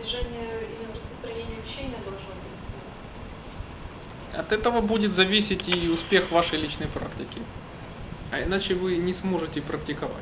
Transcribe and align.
Избежание 0.00 0.48
именно 0.62 0.94
распространения 0.94 1.58
общения 1.58 1.96
должно 2.04 2.30
быть. 2.30 2.60
От 4.34 4.52
этого 4.52 4.80
будет 4.80 5.12
зависеть 5.12 5.68
и 5.68 5.88
успех 5.88 6.30
вашей 6.30 6.58
личной 6.58 6.86
практики. 6.86 7.42
А 8.32 8.42
иначе 8.42 8.74
вы 8.74 8.96
не 8.96 9.12
сможете 9.12 9.60
практиковать. 9.60 10.14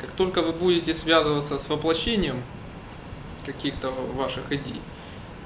Как 0.00 0.10
только 0.12 0.42
вы 0.42 0.52
будете 0.52 0.92
связываться 0.92 1.56
с 1.56 1.68
воплощением 1.68 2.42
каких-то 3.46 3.90
ваших 3.90 4.50
идей, 4.50 4.80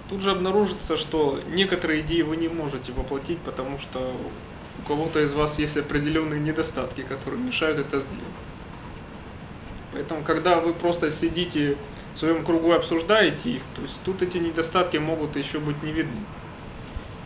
тут 0.09 0.23
же 0.23 0.31
обнаружится, 0.31 0.97
что 0.97 1.39
некоторые 1.49 2.01
идеи 2.01 2.23
вы 2.23 2.37
не 2.37 2.49
можете 2.49 2.93
воплотить, 2.93 3.39
потому 3.41 3.79
что 3.79 4.17
у 4.79 4.89
кого-то 4.89 5.21
из 5.21 5.33
вас 5.35 5.59
есть 5.59 5.77
определенные 5.77 6.41
недостатки, 6.41 7.03
которые 7.03 7.43
мешают 7.43 7.79
это 7.79 8.01
сделать. 8.01 8.25
Поэтому, 9.93 10.23
когда 10.23 10.61
вы 10.61 10.73
просто 10.73 11.11
сидите 11.11 11.77
в 12.19 12.21
своем 12.21 12.45
кругу 12.45 12.73
обсуждаете 12.73 13.49
их, 13.49 13.63
то 13.77 13.83
есть 13.83 14.01
тут 14.05 14.23
эти 14.23 14.39
недостатки 14.39 14.97
могут 14.97 15.37
еще 15.37 15.61
быть 15.61 15.81
не 15.85 15.93
видны. 15.93 16.19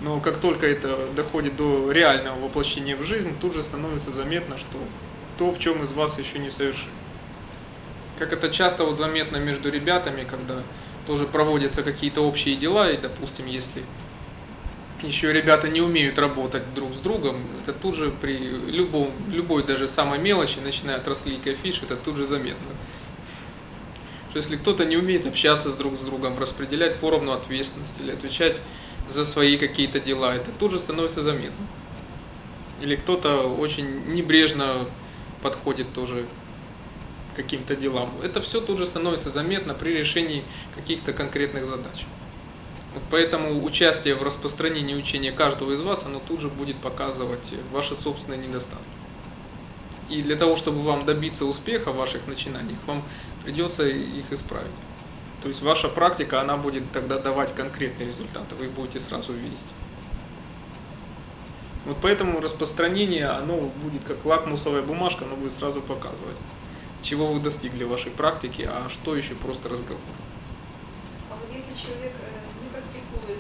Но 0.02 0.20
как 0.20 0.36
только 0.36 0.66
это 0.66 1.08
доходит 1.16 1.56
до 1.56 1.90
реального 1.90 2.38
воплощения 2.38 2.94
в 2.94 3.02
жизнь, 3.02 3.34
тут 3.40 3.54
же 3.54 3.62
становится 3.62 4.10
заметно, 4.12 4.58
что 4.58 4.76
то, 5.38 5.50
в 5.50 5.58
чем 5.58 5.82
из 5.82 5.92
вас 5.92 6.18
еще 6.18 6.38
не 6.38 6.50
совершен. 6.50 6.90
Как 8.18 8.34
это 8.34 8.50
часто 8.50 8.84
вот 8.84 8.98
заметно 8.98 9.38
между 9.38 9.70
ребятами, 9.70 10.26
когда 10.30 10.62
тоже 11.06 11.24
проводятся 11.24 11.82
какие-то 11.82 12.20
общие 12.20 12.56
дела, 12.56 12.90
и, 12.90 12.98
допустим, 12.98 13.46
если 13.46 13.82
еще 15.02 15.32
ребята 15.32 15.70
не 15.70 15.80
умеют 15.80 16.18
работать 16.18 16.74
друг 16.74 16.92
с 16.92 16.98
другом, 16.98 17.36
это 17.62 17.72
тут 17.72 17.94
же 17.94 18.12
при 18.20 18.36
любом, 18.36 19.10
любой 19.30 19.62
даже 19.62 19.88
самой 19.88 20.18
мелочи, 20.18 20.58
начиная 20.62 20.96
от 20.96 21.08
расклейки 21.08 21.48
афиш, 21.48 21.80
это 21.82 21.96
тут 21.96 22.16
же 22.16 22.26
заметно. 22.26 22.68
Что 24.32 24.38
если 24.38 24.56
кто-то 24.56 24.86
не 24.86 24.96
умеет 24.96 25.26
общаться 25.26 25.70
с 25.70 25.74
друг 25.74 25.98
с 25.98 26.00
другом, 26.00 26.38
распределять 26.38 27.00
поровну 27.00 27.32
ответственность 27.32 28.00
или 28.00 28.12
отвечать 28.12 28.62
за 29.10 29.26
свои 29.26 29.58
какие-то 29.58 30.00
дела, 30.00 30.34
это 30.34 30.50
тут 30.58 30.72
же 30.72 30.78
становится 30.78 31.20
заметно. 31.20 31.66
Или 32.80 32.96
кто-то 32.96 33.42
очень 33.42 34.06
небрежно 34.14 34.86
подходит 35.42 35.92
тоже 35.92 36.24
к 37.34 37.36
каким-то 37.36 37.76
делам. 37.76 38.10
Это 38.22 38.40
все 38.40 38.62
тут 38.62 38.78
же 38.78 38.86
становится 38.86 39.28
заметно 39.28 39.74
при 39.74 39.90
решении 39.98 40.44
каких-то 40.74 41.12
конкретных 41.12 41.66
задач. 41.66 42.06
Вот 42.94 43.02
поэтому 43.10 43.62
участие 43.62 44.14
в 44.14 44.22
распространении 44.22 44.94
учения 44.94 45.32
каждого 45.32 45.72
из 45.72 45.82
вас, 45.82 46.06
оно 46.06 46.20
тут 46.26 46.40
же 46.40 46.48
будет 46.48 46.78
показывать 46.78 47.52
ваши 47.70 47.96
собственные 47.96 48.38
недостатки. 48.38 49.01
И 50.12 50.20
для 50.20 50.36
того, 50.36 50.56
чтобы 50.56 50.82
вам 50.82 51.06
добиться 51.06 51.46
успеха 51.46 51.90
в 51.90 51.96
ваших 51.96 52.26
начинаниях, 52.26 52.78
вам 52.86 53.02
придется 53.44 53.88
их 53.88 54.30
исправить. 54.30 54.70
То 55.40 55.48
есть 55.48 55.62
ваша 55.62 55.88
практика, 55.88 56.42
она 56.42 56.58
будет 56.58 56.92
тогда 56.92 57.18
давать 57.18 57.54
конкретные 57.54 58.08
результаты, 58.08 58.54
вы 58.54 58.68
будете 58.68 59.00
сразу 59.00 59.32
видеть. 59.32 59.58
Вот 61.86 61.96
поэтому 62.02 62.40
распространение, 62.40 63.26
оно 63.26 63.56
будет 63.82 64.04
как 64.04 64.22
лакмусовая 64.26 64.82
бумажка, 64.82 65.24
оно 65.24 65.36
будет 65.36 65.54
сразу 65.54 65.80
показывать, 65.80 66.36
чего 67.00 67.32
вы 67.32 67.40
достигли 67.40 67.84
в 67.84 67.88
вашей 67.88 68.12
практике, 68.12 68.68
а 68.70 68.90
что 68.90 69.16
еще 69.16 69.34
просто 69.34 69.70
разговор. 69.70 70.02
А 71.30 71.34
вот 71.40 71.48
если 71.50 71.72
человек 71.72 72.12
э, 72.20 72.62
не 72.62 72.68
практикует 72.68 73.38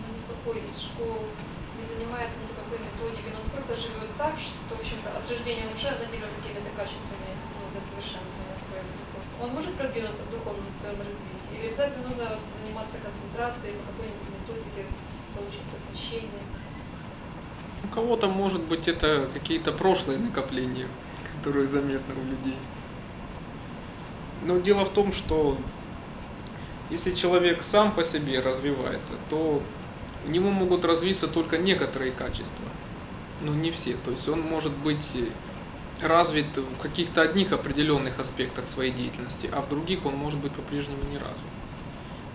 ни 0.00 0.22
никакой 0.22 0.62
из 0.70 0.80
школ, 0.80 1.26
занимается 2.14 2.38
никакой 2.38 2.78
методикой, 2.78 3.32
но 3.34 3.42
он 3.42 3.50
просто 3.50 3.74
живет 3.74 4.10
так, 4.16 4.34
что, 4.38 4.74
в 4.74 4.80
общем-то, 4.80 5.10
от 5.10 5.24
рождения 5.26 5.66
он 5.66 5.74
уже 5.74 5.90
наделен 5.98 6.30
какими-то 6.38 6.70
качествами 6.78 7.30
ну, 7.34 7.74
для 7.74 7.82
совершенствования 7.82 8.58
своего 8.62 8.86
духовного. 8.94 9.42
Он 9.42 9.50
может 9.50 9.74
продвинуться 9.74 10.22
в 10.22 10.30
духовном 10.30 10.70
своем 10.78 10.98
развитии? 11.02 11.50
Или 11.58 11.66
обязательно 11.74 12.06
нужно 12.06 12.38
заниматься 12.62 12.96
концентрацией 13.02 13.74
по 13.78 13.84
какой-нибудь 13.90 14.30
методике, 14.30 14.82
получить 15.34 15.66
посвящение? 15.74 16.44
У 17.82 17.88
кого-то, 17.90 18.28
может 18.30 18.62
быть, 18.62 18.86
это 18.86 19.28
какие-то 19.34 19.72
прошлые 19.72 20.18
накопления, 20.18 20.86
которые 21.34 21.66
заметны 21.66 22.14
у 22.14 22.24
людей. 22.30 22.58
Но 24.46 24.58
дело 24.58 24.84
в 24.84 24.90
том, 24.90 25.12
что 25.12 25.58
если 26.90 27.12
человек 27.14 27.62
сам 27.62 27.92
по 27.92 28.04
себе 28.04 28.40
развивается, 28.40 29.14
то 29.30 29.62
у 30.24 30.28
него 30.28 30.50
могут 30.50 30.84
развиться 30.84 31.28
только 31.28 31.58
некоторые 31.58 32.12
качества, 32.12 32.64
но 33.40 33.54
не 33.54 33.70
все. 33.70 33.96
То 33.96 34.10
есть 34.10 34.28
он 34.28 34.40
может 34.40 34.72
быть 34.78 35.10
развит 36.00 36.56
в 36.56 36.76
каких-то 36.76 37.22
одних 37.22 37.52
определенных 37.52 38.18
аспектах 38.18 38.68
своей 38.68 38.92
деятельности, 38.92 39.48
а 39.52 39.62
в 39.62 39.68
других 39.68 40.06
он 40.06 40.16
может 40.16 40.40
быть 40.40 40.52
по-прежнему 40.52 41.04
не 41.04 41.18
развит. 41.18 41.52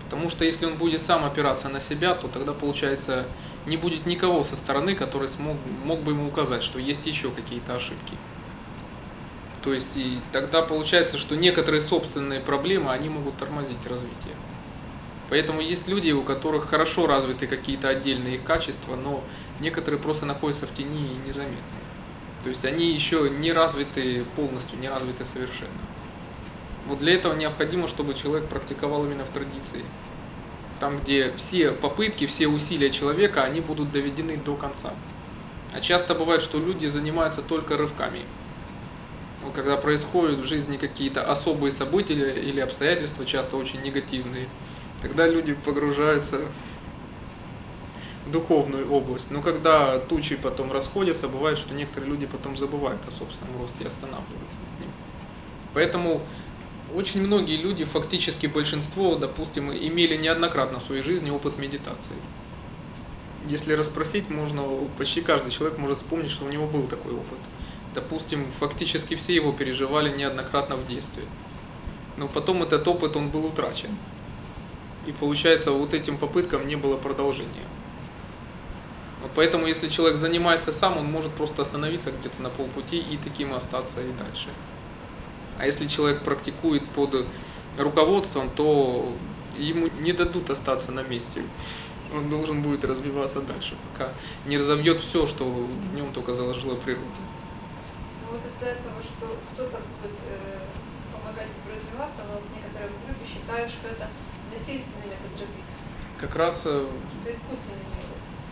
Потому 0.04 0.28
что 0.30 0.44
если 0.44 0.66
он 0.66 0.76
будет 0.76 1.02
сам 1.02 1.24
опираться 1.24 1.68
на 1.68 1.80
себя, 1.80 2.14
то 2.14 2.28
тогда 2.28 2.52
получается 2.52 3.28
не 3.66 3.76
будет 3.76 4.06
никого 4.06 4.44
со 4.44 4.56
стороны, 4.56 4.94
который 4.94 5.28
смог, 5.28 5.64
мог 5.64 6.02
бы 6.02 6.12
ему 6.12 6.26
указать, 6.28 6.62
что 6.62 6.78
есть 6.78 7.06
еще 7.06 7.30
какие-то 7.30 7.76
ошибки. 7.76 8.18
То 9.60 9.74
есть 9.74 9.96
и 9.96 10.28
тогда 10.32 10.62
получается, 10.62 11.18
что 11.18 11.36
некоторые 11.36 11.82
собственные 11.82 12.40
проблемы, 12.40 12.92
они 12.92 13.08
могут 13.08 13.36
тормозить 13.38 13.86
развитие. 13.86 14.36
Поэтому 15.30 15.60
есть 15.60 15.86
люди, 15.86 16.10
у 16.10 16.24
которых 16.24 16.68
хорошо 16.68 17.06
развиты 17.06 17.46
какие-то 17.46 17.88
отдельные 17.88 18.38
качества, 18.38 18.96
но 18.96 19.28
некоторые 19.60 20.00
просто 20.00 20.26
находятся 20.26 20.66
в 20.66 20.74
тени 20.74 21.14
и 21.14 21.18
незаметны. 21.18 21.78
То 22.42 22.48
есть 22.48 22.64
они 22.64 22.92
еще 22.92 23.30
не 23.30 23.52
развиты 23.52 24.24
полностью, 24.24 24.78
не 24.80 24.88
развиты 24.88 25.24
совершенно. 25.24 25.88
Вот 26.84 26.98
для 26.98 27.14
этого 27.14 27.34
необходимо, 27.34 27.86
чтобы 27.86 28.14
человек 28.14 28.48
практиковал 28.48 29.04
именно 29.06 29.24
в 29.24 29.30
традиции. 29.30 29.84
Там, 30.80 31.00
где 31.00 31.32
все 31.36 31.72
попытки, 31.72 32.26
все 32.26 32.48
усилия 32.48 32.90
человека, 32.90 33.44
они 33.44 33.60
будут 33.60 33.92
доведены 33.92 34.36
до 34.36 34.56
конца. 34.56 34.94
А 35.70 35.80
часто 35.80 36.14
бывает, 36.16 36.42
что 36.42 36.58
люди 36.58 36.86
занимаются 36.86 37.42
только 37.42 37.76
рывками. 37.76 38.26
Вот 39.40 39.54
когда 39.54 39.76
происходят 39.76 40.40
в 40.40 40.44
жизни 40.44 40.76
какие-то 40.76 41.24
особые 41.30 41.72
события 41.72 42.34
или 42.34 42.60
обстоятельства, 42.60 43.24
часто 43.24 43.56
очень 43.56 43.80
негативные, 43.82 44.48
тогда 45.02 45.26
люди 45.26 45.54
погружаются 45.54 46.40
в 48.26 48.30
духовную 48.30 48.90
область. 48.90 49.30
Но 49.30 49.42
когда 49.42 49.98
тучи 49.98 50.36
потом 50.36 50.72
расходятся, 50.72 51.28
бывает, 51.28 51.58
что 51.58 51.74
некоторые 51.74 52.10
люди 52.10 52.26
потом 52.26 52.56
забывают 52.56 53.00
о 53.06 53.10
собственном 53.10 53.60
росте 53.60 53.84
и 53.84 53.86
останавливаются 53.86 54.58
над 54.58 54.80
ним. 54.80 54.90
Поэтому 55.74 56.20
очень 56.94 57.22
многие 57.22 57.56
люди, 57.56 57.84
фактически 57.84 58.46
большинство, 58.46 59.14
допустим, 59.16 59.72
имели 59.72 60.16
неоднократно 60.16 60.80
в 60.80 60.84
своей 60.84 61.02
жизни 61.02 61.30
опыт 61.30 61.58
медитации. 61.58 62.16
Если 63.48 63.72
расспросить, 63.72 64.28
можно, 64.28 64.64
почти 64.98 65.22
каждый 65.22 65.50
человек 65.50 65.78
может 65.78 65.98
вспомнить, 65.98 66.30
что 66.30 66.44
у 66.44 66.48
него 66.48 66.66
был 66.66 66.88
такой 66.88 67.12
опыт. 67.12 67.38
Допустим, 67.94 68.44
фактически 68.58 69.16
все 69.16 69.34
его 69.34 69.52
переживали 69.52 70.14
неоднократно 70.14 70.76
в 70.76 70.86
детстве. 70.86 71.22
Но 72.16 72.28
потом 72.28 72.62
этот 72.62 72.86
опыт, 72.86 73.16
он 73.16 73.30
был 73.30 73.46
утрачен. 73.46 73.90
И 75.06 75.12
получается, 75.12 75.72
вот 75.72 75.94
этим 75.94 76.18
попыткам 76.18 76.66
не 76.66 76.76
было 76.76 76.96
продолжения. 76.96 77.64
Вот 79.22 79.30
поэтому, 79.34 79.66
если 79.66 79.88
человек 79.88 80.18
занимается 80.18 80.72
сам, 80.72 80.98
он 80.98 81.06
может 81.06 81.32
просто 81.32 81.62
остановиться 81.62 82.10
где-то 82.10 82.40
на 82.42 82.50
полпути 82.50 82.98
и 82.98 83.18
таким 83.18 83.52
остаться 83.52 84.00
и 84.00 84.12
дальше. 84.12 84.48
А 85.58 85.66
если 85.66 85.86
человек 85.86 86.22
практикует 86.22 86.86
под 86.88 87.26
руководством, 87.78 88.50
то 88.56 89.12
ему 89.58 89.88
не 90.00 90.12
дадут 90.12 90.48
остаться 90.48 90.90
на 90.90 91.02
месте. 91.02 91.42
Он 92.14 92.28
должен 92.30 92.62
будет 92.62 92.84
развиваться 92.84 93.40
дальше, 93.40 93.76
пока 93.92 94.12
не 94.46 94.58
разовьет 94.58 95.00
все, 95.00 95.26
что 95.26 95.44
в 95.44 95.94
нем 95.94 96.12
только 96.12 96.34
заложила 96.34 96.74
природа. 96.76 97.04
Ну 98.24 98.32
вот 98.32 98.40
из-за 98.40 98.70
этого, 98.70 99.00
что 99.02 99.36
кто-то 99.52 99.78
будет 100.02 100.16
э, 100.28 100.58
помогать 101.12 101.48
развиваться, 101.68 102.22
но 102.26 102.40
некоторые 102.56 102.90
люди 103.06 103.30
считают, 103.30 103.70
что 103.70 103.88
это 103.88 104.08
развития. 105.38 105.64
Как 106.20 106.36
раз 106.36 106.62
э, 106.64 106.86
Это 107.24 107.38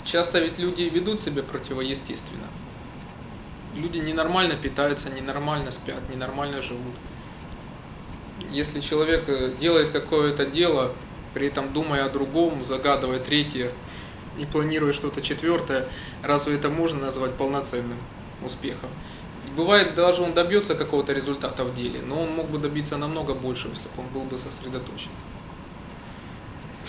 часто 0.05 0.41
ведь 0.41 0.59
люди 0.59 0.83
ведут 0.83 1.21
себя 1.21 1.43
противоестественно. 1.43 2.49
Люди 3.75 3.99
ненормально 3.99 4.57
питаются, 4.57 5.11
ненормально 5.11 5.71
спят, 5.71 6.09
ненормально 6.09 6.63
живут. 6.63 6.95
Если 8.51 8.81
человек 8.81 9.29
э, 9.29 9.53
делает 9.59 9.91
какое-то 9.91 10.47
дело, 10.47 10.95
при 11.35 11.49
этом 11.49 11.73
думая 11.73 12.07
о 12.07 12.11
другом, 12.11 12.65
загадывая 12.65 13.19
третье 13.19 13.73
и 14.39 14.47
планируя 14.47 14.93
что-то 14.93 15.21
четвертое, 15.23 15.89
разве 16.23 16.55
это 16.57 16.71
можно 16.71 17.01
назвать 17.01 17.37
полноценным 17.37 17.99
успехом? 18.41 18.91
И 19.45 19.51
бывает, 19.51 19.95
даже 19.95 20.23
он 20.23 20.35
добьется 20.35 20.75
какого-то 20.75 21.13
результата 21.13 21.65
в 21.65 21.75
деле, 21.75 22.03
но 22.03 22.23
он 22.23 22.31
мог 22.33 22.51
бы 22.51 22.59
добиться 22.59 22.97
намного 22.97 23.35
большего, 23.35 23.73
если 23.73 23.89
бы 23.89 24.03
он 24.03 24.09
был 24.09 24.25
бы 24.25 24.39
сосредоточен. 24.39 25.13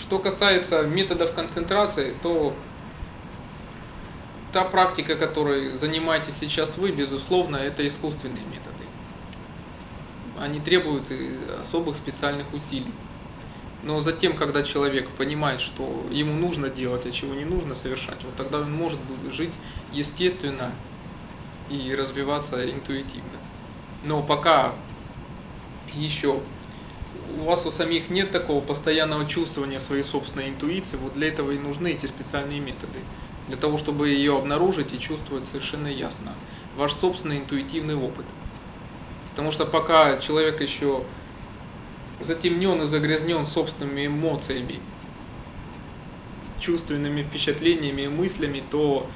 Что 0.00 0.18
касается 0.18 0.82
методов 0.82 1.34
концентрации, 1.34 2.12
то 2.22 2.54
та 4.52 4.64
практика, 4.64 5.16
которой 5.16 5.76
занимаетесь 5.76 6.34
сейчас 6.40 6.76
вы, 6.76 6.90
безусловно, 6.90 7.56
это 7.56 7.86
искусственные 7.86 8.44
методы. 8.44 8.84
Они 10.38 10.58
требуют 10.58 11.04
особых 11.60 11.96
специальных 11.96 12.52
усилий. 12.54 12.94
Но 13.82 14.00
затем, 14.00 14.36
когда 14.36 14.62
человек 14.62 15.08
понимает, 15.16 15.60
что 15.60 15.84
ему 16.10 16.34
нужно 16.34 16.68
делать, 16.68 17.06
а 17.06 17.12
чего 17.12 17.34
не 17.34 17.44
нужно 17.44 17.74
совершать, 17.74 18.24
вот 18.24 18.36
тогда 18.36 18.58
он 18.58 18.72
может 18.72 18.98
жить 19.32 19.54
естественно 19.92 20.72
и 21.68 21.94
развиваться 21.94 22.68
интуитивно. 22.70 23.38
Но 24.02 24.22
пока 24.22 24.74
еще 25.92 26.42
у 27.38 27.44
вас 27.44 27.66
у 27.66 27.70
самих 27.70 28.10
нет 28.10 28.32
такого 28.32 28.60
постоянного 28.60 29.26
чувствования 29.26 29.78
своей 29.78 30.02
собственной 30.02 30.48
интуиции, 30.48 30.96
вот 30.96 31.14
для 31.14 31.28
этого 31.28 31.52
и 31.52 31.58
нужны 31.58 31.92
эти 31.92 32.06
специальные 32.06 32.60
методы. 32.60 32.98
Для 33.48 33.56
того, 33.56 33.78
чтобы 33.78 34.08
ее 34.08 34.36
обнаружить 34.36 34.92
и 34.92 35.00
чувствовать 35.00 35.44
совершенно 35.44 35.88
ясно. 35.88 36.34
Ваш 36.76 36.92
собственный 36.94 37.38
интуитивный 37.38 37.96
опыт. 37.96 38.26
Потому 39.30 39.50
что 39.52 39.66
пока 39.66 40.18
человек 40.18 40.60
еще 40.60 41.02
затемнен 42.20 42.82
и 42.82 42.86
загрязнен 42.86 43.46
собственными 43.46 44.06
эмоциями, 44.06 44.76
чувственными 46.60 47.22
впечатлениями 47.22 48.02
и 48.02 48.08
мыслями, 48.08 48.62
то 48.70 49.08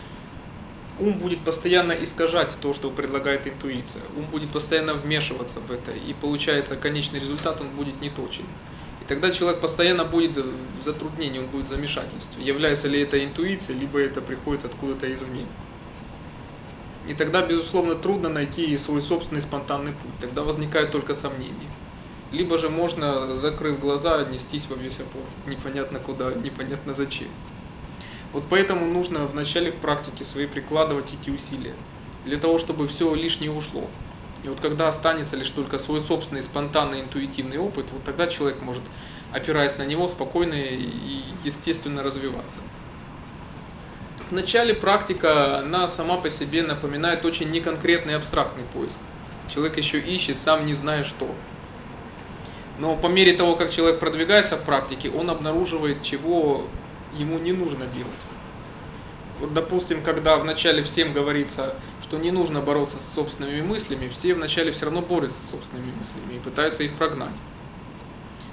ум 0.98 1.18
будет 1.18 1.40
постоянно 1.40 1.92
искажать 1.92 2.54
то, 2.60 2.72
что 2.74 2.90
предлагает 2.90 3.46
интуиция. 3.46 4.02
Ум 4.16 4.26
будет 4.26 4.50
постоянно 4.50 4.94
вмешиваться 4.94 5.60
в 5.60 5.70
это, 5.70 5.92
и 5.92 6.14
получается 6.14 6.76
конечный 6.76 7.20
результат, 7.20 7.60
он 7.60 7.68
будет 7.70 8.00
неточен. 8.00 8.44
И 9.02 9.04
тогда 9.06 9.30
человек 9.30 9.60
постоянно 9.60 10.04
будет 10.04 10.32
в 10.36 10.82
затруднении, 10.82 11.38
он 11.38 11.46
будет 11.46 11.66
в 11.66 11.68
замешательстве. 11.68 12.44
Является 12.44 12.88
ли 12.88 13.00
это 13.00 13.22
интуиция, 13.22 13.76
либо 13.76 14.00
это 14.00 14.20
приходит 14.20 14.64
откуда-то 14.64 15.12
извне. 15.12 15.46
И 17.06 17.12
тогда, 17.12 17.42
безусловно, 17.42 17.96
трудно 17.96 18.30
найти 18.30 18.76
свой 18.78 19.02
собственный 19.02 19.42
спонтанный 19.42 19.92
путь. 19.92 20.20
Тогда 20.20 20.42
возникает 20.42 20.90
только 20.90 21.14
сомнение. 21.14 21.68
Либо 22.32 22.56
же 22.56 22.70
можно, 22.70 23.36
закрыв 23.36 23.78
глаза, 23.78 24.24
нестись 24.24 24.66
во 24.68 24.76
весь 24.76 25.00
опор. 25.00 25.22
Непонятно 25.46 25.98
куда, 25.98 26.32
непонятно 26.32 26.94
зачем. 26.94 27.28
Вот 28.34 28.42
поэтому 28.50 28.84
нужно 28.84 29.26
в 29.26 29.34
начале 29.34 29.70
практики 29.70 30.24
своей 30.24 30.48
прикладывать 30.48 31.12
эти 31.14 31.30
усилия. 31.30 31.72
Для 32.24 32.36
того, 32.36 32.58
чтобы 32.58 32.88
все 32.88 33.14
лишнее 33.14 33.52
ушло. 33.52 33.88
И 34.42 34.48
вот 34.48 34.60
когда 34.60 34.88
останется 34.88 35.36
лишь 35.36 35.50
только 35.50 35.78
свой 35.78 36.00
собственный 36.00 36.42
спонтанный 36.42 37.00
интуитивный 37.00 37.58
опыт, 37.58 37.86
вот 37.92 38.02
тогда 38.02 38.26
человек 38.26 38.60
может, 38.60 38.82
опираясь 39.32 39.78
на 39.78 39.84
него, 39.84 40.08
спокойно 40.08 40.54
и 40.54 41.22
естественно 41.44 42.02
развиваться. 42.02 42.58
В 44.28 44.32
начале 44.32 44.74
практика, 44.74 45.58
она 45.58 45.86
сама 45.86 46.16
по 46.16 46.28
себе 46.28 46.62
напоминает 46.62 47.24
очень 47.24 47.52
неконкретный 47.52 48.16
абстрактный 48.16 48.64
поиск. 48.74 48.98
Человек 49.48 49.76
еще 49.76 50.00
ищет, 50.00 50.38
сам 50.44 50.66
не 50.66 50.74
зная 50.74 51.04
что. 51.04 51.32
Но 52.80 52.96
по 52.96 53.06
мере 53.06 53.34
того, 53.34 53.54
как 53.54 53.70
человек 53.70 54.00
продвигается 54.00 54.56
в 54.56 54.64
практике, 54.64 55.08
он 55.08 55.30
обнаруживает, 55.30 56.02
чего 56.02 56.66
ему 57.16 57.38
не 57.38 57.52
нужно 57.52 57.86
делать. 57.86 58.12
Вот, 59.40 59.52
допустим, 59.52 60.02
когда 60.02 60.36
вначале 60.36 60.82
всем 60.82 61.12
говорится, 61.12 61.74
что 62.02 62.18
не 62.18 62.30
нужно 62.30 62.60
бороться 62.60 62.98
с 62.98 63.14
собственными 63.14 63.62
мыслями, 63.62 64.08
все 64.08 64.34
вначале 64.34 64.72
все 64.72 64.86
равно 64.86 65.02
борются 65.02 65.38
с 65.42 65.50
собственными 65.50 65.92
мыслями 65.98 66.36
и 66.36 66.38
пытаются 66.38 66.84
их 66.84 66.94
прогнать. 66.94 67.34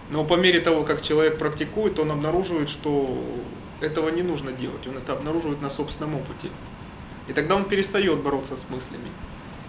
Но 0.09 0.25
по 0.25 0.33
мере 0.33 0.59
того, 0.59 0.83
как 0.83 1.01
человек 1.01 1.37
практикует, 1.37 1.99
он 1.99 2.11
обнаруживает, 2.11 2.69
что 2.69 3.23
этого 3.79 4.09
не 4.09 4.23
нужно 4.23 4.51
делать, 4.51 4.85
он 4.87 4.97
это 4.97 5.13
обнаруживает 5.13 5.61
на 5.61 5.69
собственном 5.69 6.15
опыте. 6.15 6.49
И 7.27 7.33
тогда 7.33 7.55
он 7.55 7.65
перестает 7.65 8.19
бороться 8.19 8.55
с 8.55 8.65
мыслями. 8.69 9.09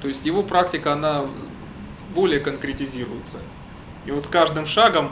То 0.00 0.08
есть 0.08 0.24
его 0.24 0.42
практика, 0.42 0.94
она 0.94 1.26
более 2.14 2.40
конкретизируется. 2.40 3.38
И 4.06 4.10
вот 4.10 4.24
с 4.24 4.28
каждым 4.28 4.66
шагом 4.66 5.10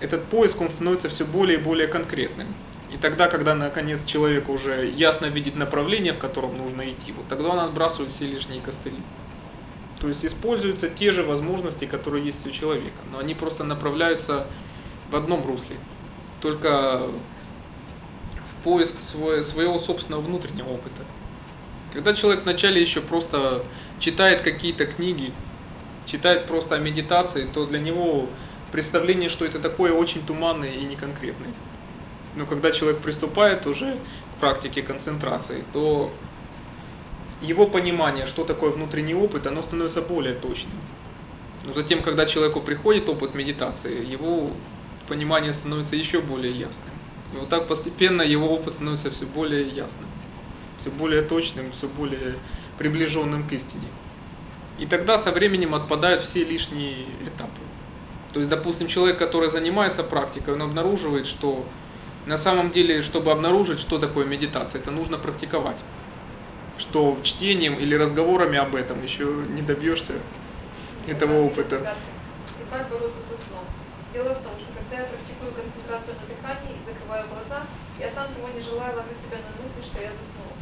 этот 0.00 0.24
поиск, 0.24 0.60
он 0.60 0.70
становится 0.70 1.08
все 1.08 1.24
более 1.24 1.58
и 1.58 1.62
более 1.62 1.86
конкретным. 1.86 2.46
И 2.92 2.96
тогда, 2.96 3.28
когда 3.28 3.54
наконец 3.54 4.04
человек 4.04 4.48
уже 4.48 4.86
ясно 4.90 5.26
видит 5.26 5.54
направление, 5.54 6.12
в 6.12 6.18
котором 6.18 6.56
нужно 6.56 6.90
идти, 6.90 7.12
вот 7.12 7.28
тогда 7.28 7.50
он 7.50 7.60
отбрасывает 7.60 8.12
все 8.12 8.26
лишние 8.26 8.60
костыли. 8.60 8.98
То 10.00 10.08
есть 10.08 10.24
используются 10.24 10.88
те 10.88 11.12
же 11.12 11.22
возможности, 11.22 11.84
которые 11.84 12.24
есть 12.24 12.44
у 12.46 12.50
человека, 12.50 12.98
но 13.12 13.18
они 13.18 13.34
просто 13.34 13.64
направляются 13.64 14.46
в 15.10 15.16
одном 15.16 15.46
русле. 15.46 15.76
Только 16.40 17.06
в 18.34 18.64
поиск 18.64 18.98
своего 18.98 19.78
собственного 19.78 20.22
внутреннего 20.22 20.70
опыта. 20.70 21.02
Когда 21.92 22.14
человек 22.14 22.44
вначале 22.44 22.80
еще 22.80 23.00
просто 23.00 23.62
читает 23.98 24.40
какие-то 24.40 24.86
книги, 24.86 25.32
читает 26.06 26.46
просто 26.46 26.76
о 26.76 26.78
медитации, 26.78 27.46
то 27.52 27.66
для 27.66 27.78
него 27.78 28.26
представление, 28.72 29.28
что 29.28 29.44
это 29.44 29.58
такое, 29.58 29.92
очень 29.92 30.24
туманное 30.24 30.72
и 30.72 30.84
неконкретное. 30.84 31.50
Но 32.36 32.46
когда 32.46 32.70
человек 32.70 33.00
приступает 33.00 33.66
уже 33.66 33.96
к 34.36 34.40
практике 34.40 34.82
концентрации, 34.82 35.64
то 35.72 36.12
его 37.40 37.66
понимание, 37.66 38.26
что 38.26 38.44
такое 38.44 38.70
внутренний 38.70 39.14
опыт, 39.14 39.46
оно 39.46 39.62
становится 39.62 40.02
более 40.02 40.34
точным. 40.34 40.80
Но 41.64 41.72
затем, 41.72 42.02
когда 42.02 42.26
человеку 42.26 42.60
приходит 42.60 43.08
опыт 43.08 43.34
медитации, 43.34 44.04
его 44.04 44.50
понимание 45.08 45.52
становится 45.52 45.96
еще 45.96 46.20
более 46.20 46.52
ясным. 46.52 46.94
И 47.34 47.36
вот 47.36 47.48
так 47.48 47.66
постепенно 47.66 48.22
его 48.22 48.48
опыт 48.52 48.74
становится 48.74 49.10
все 49.10 49.24
более 49.24 49.68
ясным, 49.68 50.08
все 50.78 50.90
более 50.90 51.22
точным, 51.22 51.72
все 51.72 51.86
более 51.88 52.36
приближенным 52.78 53.46
к 53.46 53.52
истине. 53.52 53.88
И 54.78 54.86
тогда 54.86 55.18
со 55.18 55.30
временем 55.30 55.74
отпадают 55.74 56.22
все 56.22 56.44
лишние 56.44 57.04
этапы. 57.26 57.60
То 58.32 58.40
есть, 58.40 58.48
допустим, 58.48 58.86
человек, 58.86 59.18
который 59.18 59.50
занимается 59.50 60.02
практикой, 60.02 60.54
он 60.54 60.62
обнаруживает, 60.62 61.26
что 61.26 61.64
на 62.30 62.38
самом 62.38 62.70
деле, 62.70 63.02
чтобы 63.02 63.32
обнаружить, 63.32 63.80
что 63.80 63.98
такое 63.98 64.24
медитация, 64.24 64.80
это 64.80 64.92
нужно 64.92 65.18
практиковать. 65.18 65.78
Что 66.78 67.18
чтением 67.24 67.74
или 67.74 67.94
разговорами 67.96 68.56
об 68.56 68.76
этом 68.76 69.02
еще 69.02 69.24
не 69.50 69.62
добьешься 69.62 70.14
этого 71.08 71.42
опыта. 71.42 71.76
И 72.54 72.64
как 72.70 72.86
бороться 72.88 73.18
со 73.26 73.34
сном? 73.34 73.66
Дело 74.14 74.30
в 74.38 74.42
том, 74.46 74.54
что 74.62 74.70
когда 74.78 75.02
я 75.02 75.10
практикую 75.10 75.50
концентрацию 75.58 76.14
на 76.22 76.24
дыхании 76.30 76.78
и 76.78 76.86
закрываю 76.86 77.26
глаза, 77.26 77.66
я 77.98 78.08
сам 78.14 78.30
того 78.30 78.46
не 78.54 78.62
желаю 78.62 78.94
ловлю 78.94 79.16
себя 79.26 79.42
на 79.42 79.50
мысли, 79.58 79.82
что 79.82 79.98
я 79.98 80.14
заснул. 80.14 80.54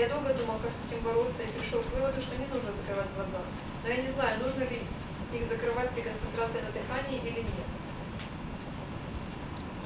Я 0.00 0.08
долго 0.08 0.32
думал, 0.32 0.56
как 0.64 0.72
с 0.72 0.80
этим 0.88 1.04
бороться, 1.04 1.44
и 1.44 1.52
пришел 1.52 1.84
к 1.84 1.92
выводу, 1.92 2.16
что 2.16 2.32
не 2.40 2.48
нужно 2.48 2.72
закрывать 2.72 3.12
глаза. 3.12 3.44
Но 3.84 3.86
я 3.92 4.00
не 4.00 4.10
знаю, 4.16 4.40
нужно 4.40 4.64
ли 4.64 4.80
их 5.36 5.44
закрывать 5.52 5.92
при 5.92 6.00
концентрации 6.00 6.64
на 6.64 6.72
дыхании 6.72 7.20
или 7.20 7.44
нет. 7.44 7.68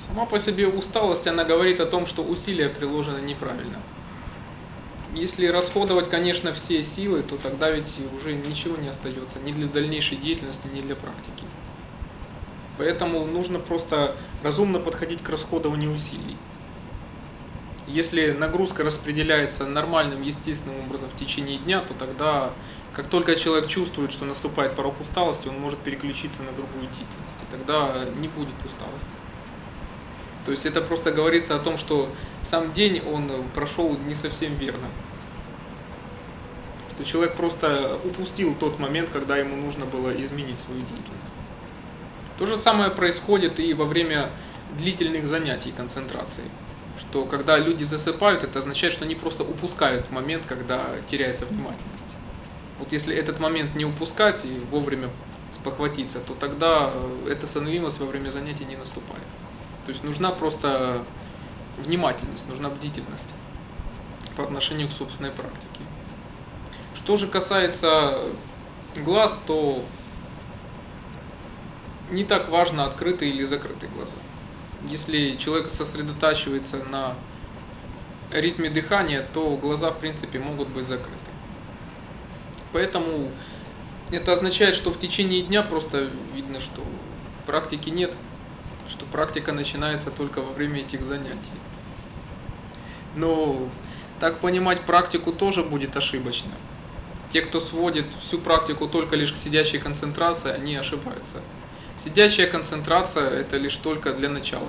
Сама 0.06 0.26
по 0.26 0.38
себе 0.38 0.68
усталость, 0.68 1.26
она 1.26 1.44
говорит 1.44 1.80
о 1.80 1.86
том, 1.86 2.06
что 2.06 2.22
усилия 2.22 2.68
приложены 2.68 3.20
неправильно. 3.20 3.78
Если 5.14 5.46
расходовать, 5.46 6.10
конечно, 6.10 6.52
все 6.52 6.82
силы, 6.82 7.22
то 7.22 7.38
тогда 7.38 7.70
ведь 7.70 7.98
уже 8.12 8.34
ничего 8.34 8.76
не 8.76 8.88
остается 8.88 9.38
ни 9.40 9.52
для 9.52 9.66
дальнейшей 9.66 10.18
деятельности, 10.18 10.66
ни 10.66 10.82
для 10.82 10.94
практики. 10.94 11.44
Поэтому 12.76 13.24
нужно 13.24 13.60
просто 13.60 14.18
разумно 14.42 14.78
подходить 14.78 15.22
к 15.22 15.28
расходованию 15.30 15.92
усилий. 15.94 16.36
Если 17.86 18.32
нагрузка 18.32 18.82
распределяется 18.84 19.64
нормальным, 19.66 20.20
естественным 20.20 20.80
образом 20.80 21.08
в 21.08 21.16
течение 21.16 21.58
дня, 21.58 21.80
то 21.80 21.94
тогда, 21.94 22.58
как 22.92 23.08
только 23.08 23.36
человек 23.36 23.68
чувствует, 23.70 24.12
что 24.12 24.26
наступает 24.26 24.74
порог 24.74 25.00
усталости, 25.00 25.48
он 25.48 25.58
может 25.60 25.82
переключиться 25.82 26.42
на 26.42 26.52
другую 26.52 26.88
деятельность, 26.88 27.42
и 27.42 27.46
тогда 27.46 28.04
не 28.14 28.28
будет 28.28 28.64
усталости. 28.64 29.23
То 30.44 30.50
есть 30.50 30.66
это 30.66 30.82
просто 30.82 31.10
говорится 31.10 31.56
о 31.56 31.58
том, 31.58 31.78
что 31.78 32.08
сам 32.42 32.72
день 32.72 33.00
он 33.00 33.30
прошел 33.54 33.96
не 33.96 34.14
совсем 34.14 34.54
верно. 34.56 34.86
Что 36.90 37.04
человек 37.04 37.34
просто 37.34 37.98
упустил 38.04 38.54
тот 38.54 38.78
момент, 38.78 39.10
когда 39.10 39.36
ему 39.36 39.56
нужно 39.56 39.86
было 39.86 40.10
изменить 40.10 40.58
свою 40.58 40.80
деятельность. 40.80 41.34
То 42.38 42.46
же 42.46 42.56
самое 42.56 42.90
происходит 42.90 43.58
и 43.58 43.72
во 43.74 43.84
время 43.84 44.28
длительных 44.78 45.26
занятий 45.26 45.72
концентрации. 45.72 46.44
Что 46.98 47.24
когда 47.24 47.58
люди 47.58 47.84
засыпают, 47.84 48.44
это 48.44 48.58
означает, 48.58 48.92
что 48.92 49.04
они 49.04 49.14
просто 49.14 49.44
упускают 49.44 50.10
момент, 50.10 50.44
когда 50.46 50.80
теряется 51.06 51.46
внимательность. 51.46 52.04
Вот 52.78 52.92
если 52.92 53.16
этот 53.16 53.40
момент 53.40 53.74
не 53.74 53.84
упускать 53.84 54.44
и 54.44 54.58
вовремя 54.70 55.08
спохватиться, 55.52 56.18
то 56.18 56.34
тогда 56.34 56.90
э, 56.92 57.28
эта 57.30 57.46
сонливость 57.46 58.00
во 58.00 58.06
время 58.06 58.30
занятий 58.30 58.64
не 58.64 58.76
наступает. 58.76 59.22
То 59.84 59.92
есть 59.92 60.02
нужна 60.02 60.30
просто 60.30 61.04
внимательность, 61.78 62.48
нужна 62.48 62.68
бдительность 62.70 63.34
по 64.36 64.44
отношению 64.44 64.88
к 64.88 64.92
собственной 64.92 65.30
практике. 65.30 65.82
Что 66.94 67.16
же 67.16 67.26
касается 67.26 68.18
глаз, 68.96 69.36
то 69.46 69.84
не 72.10 72.24
так 72.24 72.48
важно, 72.48 72.84
открытые 72.84 73.30
или 73.32 73.44
закрытые 73.44 73.90
глаза. 73.90 74.16
Если 74.88 75.36
человек 75.36 75.68
сосредотачивается 75.70 76.82
на 76.84 77.14
ритме 78.30 78.70
дыхания, 78.70 79.26
то 79.32 79.56
глаза, 79.56 79.90
в 79.90 79.98
принципе, 79.98 80.38
могут 80.38 80.68
быть 80.68 80.86
закрыты. 80.86 81.18
Поэтому 82.72 83.30
это 84.10 84.32
означает, 84.32 84.74
что 84.74 84.90
в 84.90 84.98
течение 84.98 85.42
дня 85.42 85.62
просто 85.62 86.08
видно, 86.34 86.60
что 86.60 86.82
практики 87.46 87.88
нет, 87.88 88.14
что 88.94 89.06
практика 89.06 89.52
начинается 89.52 90.10
только 90.10 90.40
во 90.40 90.52
время 90.52 90.80
этих 90.80 91.04
занятий. 91.04 91.58
Но 93.16 93.68
так 94.20 94.38
понимать 94.38 94.82
практику 94.82 95.32
тоже 95.32 95.64
будет 95.64 95.96
ошибочно. 95.96 96.52
Те, 97.30 97.42
кто 97.42 97.58
сводит 97.58 98.06
всю 98.20 98.38
практику 98.38 98.86
только 98.86 99.16
лишь 99.16 99.32
к 99.32 99.36
сидячей 99.36 99.80
концентрации, 99.80 100.52
они 100.52 100.76
ошибаются. 100.76 101.42
Сидячая 101.98 102.46
концентрация– 102.46 103.28
это 103.30 103.56
лишь 103.56 103.74
только 103.74 104.12
для 104.12 104.28
начала. 104.28 104.68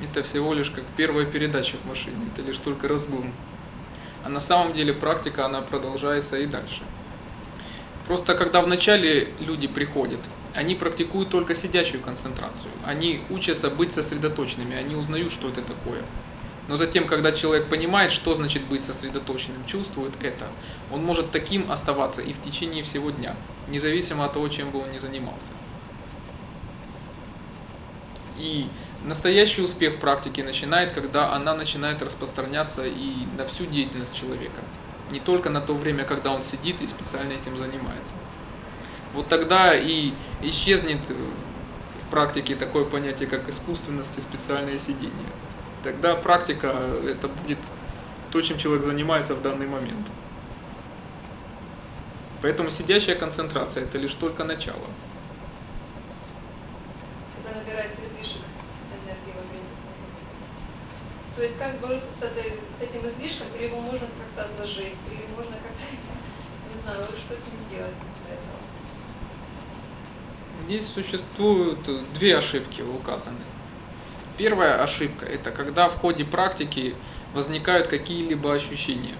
Это 0.00 0.22
всего 0.22 0.54
лишь 0.54 0.70
как 0.70 0.84
первая 0.96 1.26
передача 1.26 1.76
в 1.82 1.88
машине, 1.88 2.28
это 2.32 2.46
лишь 2.46 2.58
только 2.58 2.86
разгон. 2.86 3.32
А 4.24 4.28
на 4.28 4.40
самом 4.40 4.72
деле 4.72 4.92
практика, 4.92 5.46
она 5.46 5.62
продолжается 5.62 6.36
и 6.38 6.46
дальше. 6.46 6.82
Просто 8.06 8.36
когда 8.36 8.60
вначале 8.62 9.32
люди 9.40 9.66
приходят, 9.66 10.20
они 10.56 10.74
практикуют 10.74 11.30
только 11.30 11.54
сидячую 11.54 12.02
концентрацию. 12.02 12.72
Они 12.82 13.20
учатся 13.28 13.68
быть 13.68 13.92
сосредоточенными, 13.92 14.74
они 14.74 14.96
узнают, 14.96 15.30
что 15.30 15.48
это 15.50 15.60
такое. 15.62 16.02
Но 16.66 16.76
затем, 16.76 17.06
когда 17.06 17.30
человек 17.30 17.68
понимает, 17.68 18.10
что 18.10 18.34
значит 18.34 18.66
быть 18.66 18.82
сосредоточенным, 18.82 19.66
чувствует 19.66 20.14
это, 20.24 20.46
он 20.90 21.04
может 21.04 21.30
таким 21.30 21.70
оставаться 21.70 22.22
и 22.22 22.32
в 22.32 22.42
течение 22.42 22.82
всего 22.82 23.10
дня, 23.10 23.36
независимо 23.68 24.24
от 24.24 24.32
того, 24.32 24.48
чем 24.48 24.70
бы 24.70 24.80
он 24.80 24.92
ни 24.92 24.98
занимался. 24.98 25.52
И 28.38 28.66
настоящий 29.04 29.62
успех 29.62 30.00
практики 30.00 30.40
начинает, 30.40 30.92
когда 30.92 31.34
она 31.34 31.54
начинает 31.54 32.00
распространяться 32.02 32.84
и 32.86 33.26
на 33.26 33.46
всю 33.46 33.66
деятельность 33.66 34.14
человека. 34.14 34.62
Не 35.10 35.20
только 35.20 35.50
на 35.50 35.60
то 35.60 35.74
время, 35.74 36.04
когда 36.04 36.32
он 36.32 36.42
сидит 36.42 36.80
и 36.80 36.86
специально 36.86 37.32
этим 37.32 37.56
занимается. 37.56 38.14
Вот 39.16 39.28
тогда 39.28 39.74
и 39.74 40.12
исчезнет 40.42 41.00
в 41.08 42.10
практике 42.10 42.54
такое 42.54 42.84
понятие, 42.84 43.26
как 43.26 43.48
искусственность 43.48 44.18
и 44.18 44.20
специальное 44.20 44.78
сидение. 44.78 45.30
Тогда 45.82 46.16
практика 46.16 46.66
это 47.02 47.28
будет 47.28 47.58
то, 48.30 48.42
чем 48.42 48.58
человек 48.58 48.84
занимается 48.84 49.34
в 49.34 49.40
данный 49.40 49.66
момент. 49.66 50.06
Поэтому 52.42 52.68
сидящая 52.68 53.16
концентрация 53.16 53.84
это 53.84 53.96
лишь 53.96 54.12
только 54.12 54.44
начало. 54.44 54.84
Когда 57.42 57.58
набирается 57.58 57.96
излишек 58.04 58.42
энергии 58.92 59.32
в 59.32 59.40
организме. 59.40 59.80
То 61.36 61.42
есть 61.42 61.58
как 61.58 61.80
бороться 61.80 62.06
с, 62.20 62.22
этой, 62.22 62.52
с 62.52 62.82
этим 62.82 63.08
излишком, 63.08 63.46
или 63.56 63.64
его 63.64 63.80
можно 63.80 64.06
как-то 64.20 64.52
отложить, 64.52 65.00
или 65.10 65.24
можно 65.34 65.56
как-то, 65.56 65.88
не 66.68 66.82
знаю, 66.82 67.08
что 67.16 67.32
с 67.32 67.40
ним 67.48 67.64
делать 67.70 67.94
после 67.96 68.36
этого. 68.36 68.65
Здесь 70.64 70.88
существуют 70.88 71.78
две 72.14 72.38
ошибки 72.38 72.80
указаны. 72.80 73.44
Первая 74.38 74.82
ошибка– 74.82 75.26
это 75.26 75.50
когда 75.50 75.88
в 75.88 75.96
ходе 75.96 76.24
практики 76.24 76.94
возникают 77.34 77.88
какие-либо 77.88 78.54
ощущения. 78.54 79.14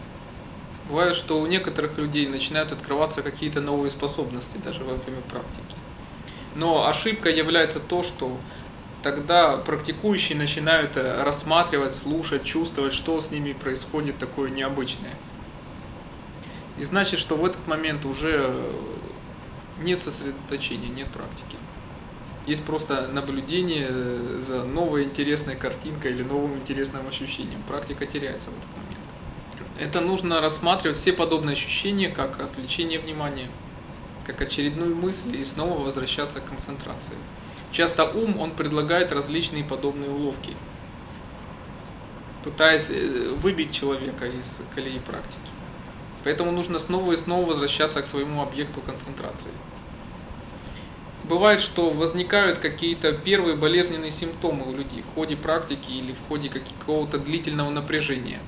Бывает, 0.88 1.14
что 1.14 1.40
у 1.40 1.46
некоторых 1.46 1.98
людей 1.98 2.26
начинают 2.26 2.72
открываться 2.72 3.22
какие-то 3.22 3.60
новые 3.60 3.90
способности 3.90 4.56
даже 4.64 4.84
во 4.84 4.94
время 4.94 5.20
практики. 5.30 5.76
Но 6.54 6.86
ошибка 6.88 7.28
является 7.28 7.80
то, 7.80 8.02
что 8.02 8.30
тогда 9.02 9.56
практикующие 9.56 10.38
начинают 10.38 10.96
рассматривать, 10.96 11.94
слушать, 11.94 12.44
чувствовать, 12.44 12.94
что 12.94 13.20
с 13.20 13.30
ними 13.30 13.52
происходит 13.52 14.18
такое 14.18 14.50
необычное. 14.50 15.12
И 16.78 16.84
значит, 16.84 17.20
что 17.20 17.36
в 17.36 17.44
этот 17.44 17.66
момент 17.66 18.04
уже 18.04 18.54
нет 19.80 20.00
сосредоточения, 20.00 20.88
нет 20.88 21.08
практики. 21.08 21.56
Есть 22.46 22.64
просто 22.64 23.08
наблюдение 23.08 23.90
за 24.40 24.64
новой 24.64 25.04
интересной 25.04 25.56
картинкой 25.56 26.12
или 26.12 26.22
новым 26.22 26.56
интересным 26.56 27.08
ощущением. 27.08 27.60
Практика 27.66 28.06
теряется 28.06 28.50
в 28.50 28.58
этот 28.58 28.76
момент. 28.76 29.00
Это 29.78 30.00
нужно 30.00 30.40
рассматривать 30.40 30.96
все 30.96 31.12
подобные 31.12 31.54
ощущения 31.54 32.08
как 32.08 32.40
отвлечение 32.40 32.98
внимания, 32.98 33.48
как 34.26 34.40
очередную 34.40 34.94
мысль 34.94 35.36
и 35.36 35.44
снова 35.44 35.82
возвращаться 35.82 36.40
к 36.40 36.46
концентрации. 36.46 37.16
Часто 37.72 38.04
ум, 38.04 38.38
он 38.38 38.52
предлагает 38.52 39.12
различные 39.12 39.64
подобные 39.64 40.08
уловки, 40.08 40.54
пытаясь 42.44 42.90
выбить 43.42 43.72
человека 43.74 44.26
из 44.26 44.58
колеи 44.74 45.00
практики. 45.00 45.55
Поэтому 46.26 46.50
нужно 46.50 46.80
снова 46.80 47.12
и 47.12 47.16
снова 47.16 47.46
возвращаться 47.46 48.02
к 48.02 48.06
своему 48.08 48.42
объекту 48.42 48.82
концентрации. 48.82 49.52
Бывает, 51.22 51.60
что 51.60 51.90
возникают 51.90 52.58
какие-то 52.58 53.12
первые 53.12 53.54
болезненные 53.54 54.10
симптомы 54.10 54.66
у 54.68 54.74
людей 54.74 55.02
в 55.02 55.06
ходе 55.06 55.36
практики 55.36 55.92
или 55.92 56.12
в 56.12 56.20
ходе 56.26 56.48
какого-то 56.48 57.18
длительного 57.18 57.70
напряжения. 57.70 58.42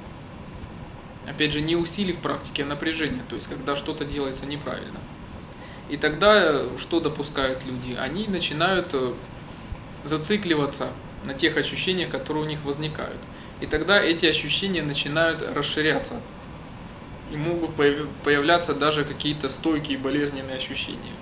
Опять 1.25 1.53
же, 1.53 1.61
не 1.61 1.77
усилив 1.77 2.21
практики, 2.21 2.63
а 2.63 2.67
напряжение, 2.67 3.23
то 3.23 3.37
есть 3.37 3.47
когда 3.47 3.77
что-то 3.77 4.05
делается 4.05 4.45
неправильно. 4.45 5.01
И 5.87 5.97
тогда 5.97 6.77
что 6.79 6.99
допускают 6.99 7.65
люди? 7.65 7.93
Они 7.97 8.27
начинают 8.27 8.93
зацикливаться 10.03 10.95
на 11.23 11.33
тех 11.33 11.57
ощущениях, 11.57 12.11
которые 12.11 12.43
у 12.43 12.49
них 12.49 12.65
возникают. 12.65 13.23
И 13.61 13.67
тогда 13.67 14.03
эти 14.03 14.27
ощущения 14.27 14.83
начинают 14.83 15.43
расширяться. 15.43 16.25
И 17.31 17.37
могут 17.37 17.75
появляться 17.75 18.75
даже 18.75 19.05
какие-то 19.05 19.49
стойкие 19.51 19.99
болезненные 19.99 20.57
ощущения. 20.57 21.13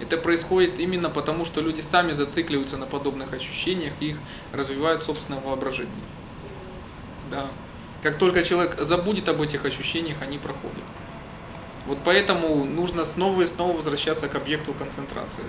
Это 0.00 0.16
происходит 0.16 0.78
именно 0.78 1.10
потому, 1.10 1.44
что 1.44 1.60
люди 1.60 1.80
сами 1.80 2.12
зацикливаются 2.12 2.76
на 2.76 2.86
подобных 2.86 3.32
ощущениях 3.32 3.94
и 4.00 4.10
их 4.10 4.18
развивают 4.52 5.02
собственное 5.02 5.40
воображение. 5.40 5.90
Да. 7.30 7.48
Как 8.02 8.18
только 8.18 8.44
человек 8.44 8.78
забудет 8.78 9.28
об 9.28 9.42
этих 9.42 9.64
ощущениях, 9.64 10.18
они 10.20 10.38
проходят. 10.38 10.84
Вот 11.86 11.98
поэтому 12.04 12.64
нужно 12.64 13.04
снова 13.04 13.42
и 13.42 13.46
снова 13.46 13.76
возвращаться 13.76 14.28
к 14.28 14.34
объекту 14.34 14.74
концентрации, 14.74 15.44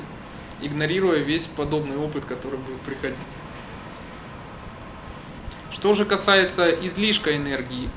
игнорируя 0.61 1.19
весь 1.19 1.45
подобный 1.45 1.97
опыт, 1.97 2.25
который 2.25 2.57
будет 2.57 2.79
приходить. 2.81 3.17
Что 5.71 5.93
же 5.93 6.05
касается 6.05 6.69
излишка 6.69 7.35
энергии, 7.35 7.89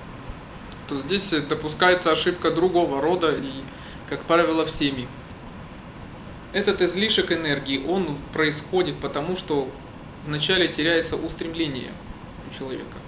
то 0.90 0.96
здесь 0.98 1.30
допускается 1.48 2.10
ошибка 2.10 2.50
другого 2.50 3.00
рода 3.00 3.32
и, 3.32 3.62
как 4.08 4.24
правило, 4.24 4.66
всеми. 4.66 5.06
Этот 6.52 6.82
излишек 6.82 7.30
энергии, 7.30 7.86
он 7.86 8.18
происходит 8.32 8.96
потому, 9.00 9.36
что 9.36 9.68
вначале 10.26 10.66
теряется 10.66 11.14
устремление 11.14 11.92
у 12.44 12.58
человека. 12.58 12.98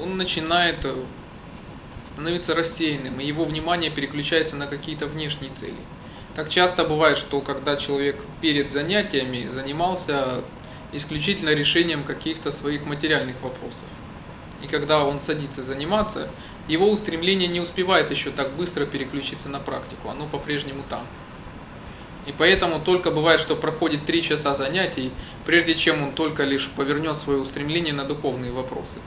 Он 0.00 0.16
начинает 0.16 0.86
становиться 2.04 2.54
рассеянным, 2.54 3.18
и 3.18 3.26
его 3.26 3.44
внимание 3.44 3.90
переключается 3.90 4.54
на 4.54 4.68
какие-то 4.68 5.06
внешние 5.06 5.50
цели. 5.50 5.74
Так 6.36 6.50
часто 6.50 6.84
бывает, 6.84 7.18
что 7.18 7.40
когда 7.40 7.76
человек 7.76 8.14
перед 8.40 8.70
занятиями 8.70 9.48
занимался 9.50 10.44
исключительно 10.92 11.50
решением 11.50 12.04
каких-то 12.04 12.52
своих 12.52 12.86
материальных 12.86 13.42
вопросов. 13.42 13.88
И 14.62 14.66
когда 14.66 15.04
он 15.04 15.20
садится 15.20 15.62
заниматься, 15.62 16.28
его 16.66 16.90
устремление 16.90 17.48
не 17.48 17.60
успевает 17.60 18.10
еще 18.10 18.30
так 18.30 18.56
быстро 18.56 18.86
переключиться 18.86 19.48
на 19.48 19.60
практику, 19.60 20.08
оно 20.08 20.26
по-прежнему 20.26 20.82
там. 20.90 21.06
И 22.26 22.32
поэтому 22.32 22.80
только 22.80 23.10
бывает, 23.10 23.40
что 23.40 23.56
проходит 23.56 24.04
три 24.04 24.22
часа 24.22 24.54
занятий, 24.54 25.12
прежде 25.46 25.74
чем 25.74 26.02
он 26.02 26.12
только 26.12 26.44
лишь 26.44 26.68
повернет 26.68 27.16
свое 27.16 27.38
устремление 27.38 27.94
на 27.94 28.04
духовные 28.04 28.52
вопросы. 28.52 28.98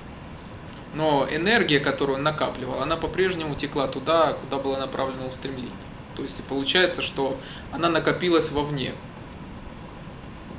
Но 0.93 1.27
энергия, 1.29 1.79
которую 1.79 2.17
он 2.17 2.23
накапливал, 2.23 2.81
она 2.81 2.97
по-прежнему 2.97 3.55
текла 3.55 3.87
туда, 3.87 4.33
куда 4.33 4.57
было 4.57 4.77
направлено 4.77 5.27
устремление. 5.27 5.71
То 6.15 6.23
есть 6.23 6.43
получается, 6.47 7.01
что 7.01 7.39
она 7.71 7.89
накопилась 7.89 8.51
вовне. 8.51 8.93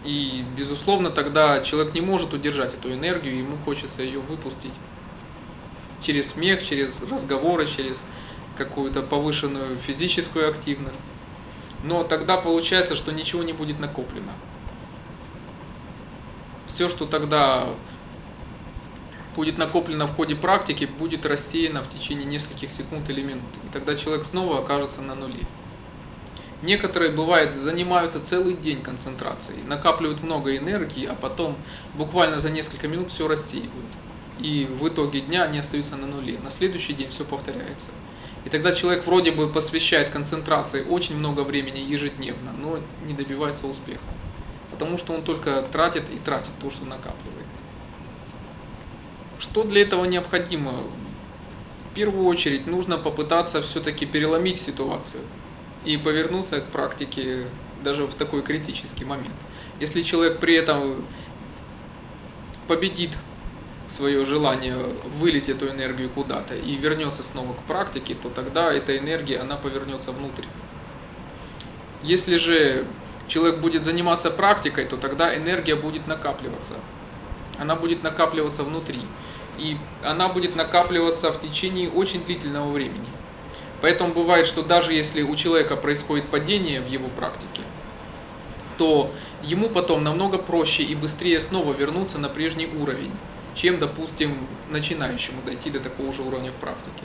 И, 0.02 0.42
безусловно, 0.56 1.11
тогда 1.11 1.61
человек 1.62 1.94
не 1.94 2.00
может 2.00 2.35
удержать 2.35 2.75
эту 2.75 2.92
энергию, 2.92 3.37
ему 3.38 3.56
хочется 3.59 4.02
ее 4.02 4.21
выпустить 4.21 4.80
через 6.00 6.30
смех, 6.32 6.64
через 6.64 7.00
разговоры, 7.02 7.66
через 7.66 8.04
какую-то 8.54 9.02
повышенную 9.02 9.78
физическую 9.78 10.49
активность 10.50 11.12
но 11.82 12.04
тогда 12.04 12.37
получается, 12.37 12.94
что 12.94 13.12
ничего 13.12 13.42
не 13.42 13.52
будет 13.52 13.78
накоплено. 13.78 14.38
Все, 16.66 16.88
что 16.88 17.06
тогда 17.06 17.80
будет 19.35 19.59
накоплено 19.59 20.06
в 20.06 20.14
ходе 20.14 20.37
практики, 20.37 20.85
будет 20.85 21.26
рассеяно 21.26 21.82
в 21.82 21.90
течение 21.90 22.25
нескольких 22.25 22.71
секунд 22.71 23.11
или 23.11 23.23
минут. 23.23 23.59
И 23.64 23.68
тогда 23.68 23.97
человек 23.97 24.25
снова 24.25 24.61
окажется 24.61 25.02
на 25.02 25.14
нуле. 25.14 25.49
Некоторые, 26.62 27.11
бывает, 27.11 27.54
занимаются 27.57 28.21
целый 28.21 28.54
день 28.54 28.83
концентрацией, 28.83 29.64
накапливают 29.64 30.23
много 30.23 30.57
энергии, 30.57 31.07
а 31.07 31.14
потом 31.14 31.57
буквально 31.95 32.38
за 32.38 32.50
несколько 32.50 32.87
минут 32.87 33.11
все 33.11 33.26
рассеивают. 33.26 33.99
И 34.38 34.66
в 34.66 34.88
итоге 34.88 35.21
дня 35.21 35.42
они 35.45 35.59
остаются 35.59 35.97
на 35.97 36.07
нуле. 36.07 36.38
На 36.38 36.50
следующий 36.50 36.95
день 36.95 37.11
все 37.11 37.25
повторяется. 37.25 37.88
И 38.45 38.49
тогда 38.50 38.73
человек 38.73 39.07
вроде 39.07 39.33
бы 39.33 39.49
посвящает 39.52 40.11
концентрации 40.11 40.85
очень 40.85 41.16
много 41.16 41.42
времени 41.42 41.78
ежедневно, 41.78 42.52
но 42.52 42.81
не 43.00 43.14
добивается 43.14 43.66
успеха. 43.66 44.14
потому 44.71 44.99
что 44.99 45.12
он 45.14 45.23
только 45.23 45.62
тратит 45.62 46.11
и 46.11 46.19
тратит 46.19 46.52
то, 46.59 46.71
что 46.71 46.85
накапливает. 46.87 47.47
Что 49.38 49.64
для 49.64 49.83
этого 49.83 50.04
необходимо? 50.07 50.73
В 51.90 51.95
первую 51.95 52.25
очередь 52.26 52.66
нужно 52.66 52.97
попытаться 52.99 53.62
все-таки 53.62 54.07
переломить 54.07 54.61
ситуацию 54.61 55.23
и 55.85 55.97
повернуться 55.97 56.61
к 56.61 56.67
практике 56.67 57.47
даже 57.83 58.07
в 58.07 58.15
такой 58.15 58.43
критический 58.43 59.05
момент. 59.05 59.35
Если 59.81 60.03
человек 60.03 60.39
при 60.39 60.55
этом 60.55 61.05
победит 62.69 63.19
свое 63.89 64.25
желание 64.25 64.77
вылить 65.19 65.49
эту 65.49 65.69
энергию 65.69 66.09
куда-то 66.09 66.55
и 66.55 66.77
вернется 66.77 67.23
снова 67.23 67.53
к 67.53 67.62
практике, 67.67 68.15
то 68.15 68.31
тогда 68.31 68.73
эта 68.73 68.97
энергия, 68.97 69.39
она 69.39 69.57
повернется 69.57 70.12
внутрь. 70.12 70.45
Если 72.03 72.39
же 72.39 72.85
человек 73.29 73.59
будет 73.59 73.85
заниматься 73.85 74.31
практикой, 74.31 74.87
то 74.87 74.97
тогда 74.97 75.37
энергия 75.37 75.77
будет 75.77 76.07
накапливаться. 76.07 76.75
Она 77.59 77.77
будет 77.77 78.03
накапливаться 78.03 78.65
внутри. 78.65 79.01
И 79.59 79.77
она 80.03 80.29
будет 80.29 80.57
накапливаться 80.57 81.31
в 81.31 81.41
течение 81.41 81.91
очень 81.91 82.25
длительного 82.25 82.73
времени. 82.73 83.09
Поэтому 83.83 84.15
бывает, 84.15 84.47
что 84.47 84.62
даже 84.62 84.93
если 84.93 85.23
у 85.23 85.35
человека 85.35 85.77
происходит 85.77 86.31
падение 86.31 86.81
в 86.81 86.87
его 86.87 87.09
практике, 87.09 87.62
то 88.79 89.12
ему 89.43 89.69
потом 89.69 90.05
намного 90.05 90.39
проще 90.39 90.85
и 90.85 90.95
быстрее 90.95 91.41
снова 91.41 91.75
вернуться 91.75 92.19
на 92.19 92.29
прежний 92.29 92.67
уровень, 92.67 93.11
чем, 93.57 93.81
допустим, 93.81 94.47
начинающему 94.71 95.43
дойти 95.43 95.69
до 95.69 95.81
такого 95.81 96.12
же 96.12 96.23
уровня 96.23 96.53
в 96.53 96.55
практике. 96.55 97.03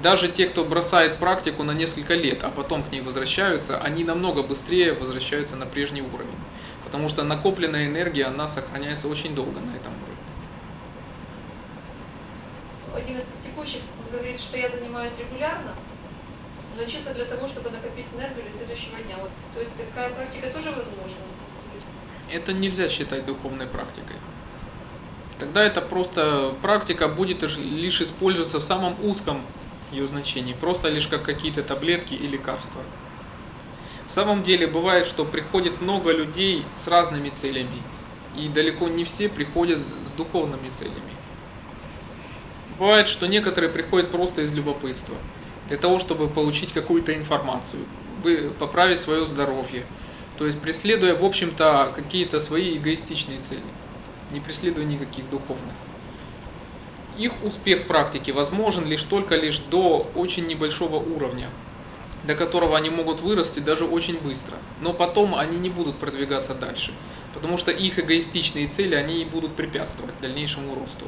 Даже 0.00 0.28
те, 0.28 0.46
кто 0.46 0.64
бросает 0.64 1.18
практику 1.18 1.64
на 1.64 1.72
несколько 1.72 2.14
лет, 2.14 2.44
а 2.44 2.50
потом 2.50 2.84
к 2.84 2.92
ней 2.92 3.00
возвращаются, 3.00 3.78
они 3.78 4.04
намного 4.04 4.44
быстрее 4.44 4.92
возвращаются 4.92 5.56
на 5.56 5.66
прежний 5.66 6.02
уровень. 6.02 6.38
Потому 6.84 7.08
что 7.08 7.24
накопленная 7.24 7.86
энергия, 7.86 8.26
она 8.26 8.46
сохраняется 8.46 9.08
очень 9.08 9.34
долго 9.34 9.58
на 9.58 9.74
этом 9.74 9.92
уровне. 9.92 10.18
Один 12.94 13.18
из 13.18 13.24
практикующих 13.24 13.82
говорит, 14.12 14.38
что 14.38 14.56
я 14.56 14.68
занимаюсь 14.70 15.12
регулярно, 15.18 15.74
но 16.78 16.84
чисто 16.84 17.12
для 17.12 17.24
того, 17.24 17.48
чтобы 17.48 17.70
накопить 17.70 18.06
энергию 18.14 18.44
для 18.44 18.56
следующего 18.56 18.98
дня. 19.02 19.16
Вот, 19.20 19.30
то 19.54 19.60
есть 19.60 19.72
такая 19.76 20.10
практика 20.10 20.46
тоже 20.50 20.70
возможна. 20.70 21.16
Это 22.32 22.52
нельзя 22.52 22.88
считать 22.88 23.26
духовной 23.26 23.66
практикой. 23.66 24.16
Тогда 25.38 25.64
это 25.64 25.80
просто 25.80 26.54
практика 26.62 27.08
будет 27.08 27.42
лишь 27.58 28.00
использоваться 28.00 28.58
в 28.58 28.62
самом 28.62 28.96
узком 29.02 29.42
ее 29.92 30.06
значении, 30.06 30.52
просто 30.52 30.88
лишь 30.88 31.08
как 31.08 31.22
какие-то 31.22 31.62
таблетки 31.62 32.14
и 32.14 32.26
лекарства. 32.26 32.82
В 34.08 34.12
самом 34.12 34.42
деле 34.42 34.66
бывает, 34.66 35.06
что 35.06 35.24
приходит 35.24 35.80
много 35.80 36.12
людей 36.12 36.64
с 36.74 36.86
разными 36.86 37.30
целями, 37.30 37.82
и 38.36 38.48
далеко 38.48 38.88
не 38.88 39.04
все 39.04 39.28
приходят 39.28 39.80
с 39.80 40.12
духовными 40.12 40.70
целями. 40.70 41.14
Бывает, 42.78 43.08
что 43.08 43.26
некоторые 43.26 43.70
приходят 43.70 44.10
просто 44.10 44.42
из 44.42 44.52
любопытства, 44.52 45.14
для 45.68 45.76
того, 45.76 45.98
чтобы 45.98 46.28
получить 46.28 46.72
какую-то 46.72 47.14
информацию, 47.14 47.80
поправить 48.58 49.00
свое 49.00 49.26
здоровье, 49.26 49.84
то 50.38 50.46
есть 50.46 50.60
преследуя, 50.60 51.14
в 51.14 51.24
общем-то, 51.24 51.92
какие-то 51.94 52.40
свои 52.40 52.76
эгоистичные 52.76 53.40
цели, 53.40 53.60
не 54.32 54.40
преследуя 54.40 54.84
никаких 54.84 55.28
духовных. 55.30 55.74
Их 57.18 57.32
успех 57.42 57.82
в 57.82 57.86
практике 57.86 58.32
возможен 58.32 58.86
лишь 58.86 59.02
только 59.02 59.36
лишь 59.36 59.58
до 59.58 60.08
очень 60.14 60.46
небольшого 60.46 60.96
уровня, 60.96 61.48
до 62.22 62.36
которого 62.36 62.76
они 62.76 62.90
могут 62.90 63.20
вырасти 63.20 63.58
даже 63.58 63.84
очень 63.84 64.18
быстро. 64.18 64.54
Но 64.80 64.92
потом 64.92 65.34
они 65.34 65.58
не 65.58 65.70
будут 65.70 65.96
продвигаться 65.96 66.54
дальше, 66.54 66.92
потому 67.34 67.58
что 67.58 67.72
их 67.72 67.98
эгоистичные 67.98 68.68
цели, 68.68 68.94
они 68.94 69.24
будут 69.24 69.56
препятствовать 69.56 70.14
дальнейшему 70.20 70.74
росту. 70.76 71.06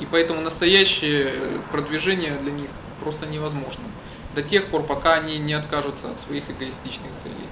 И 0.00 0.06
поэтому 0.06 0.40
настоящее 0.40 1.62
продвижение 1.70 2.36
для 2.38 2.50
них 2.50 2.70
просто 3.04 3.26
невозможно. 3.26 3.84
До 4.34 4.42
тех 4.42 4.66
пор, 4.70 4.82
пока 4.82 5.14
они 5.14 5.38
не 5.38 5.52
откажутся 5.52 6.10
от 6.10 6.18
своих 6.18 6.50
эгоистичных 6.50 7.14
целей. 7.16 7.48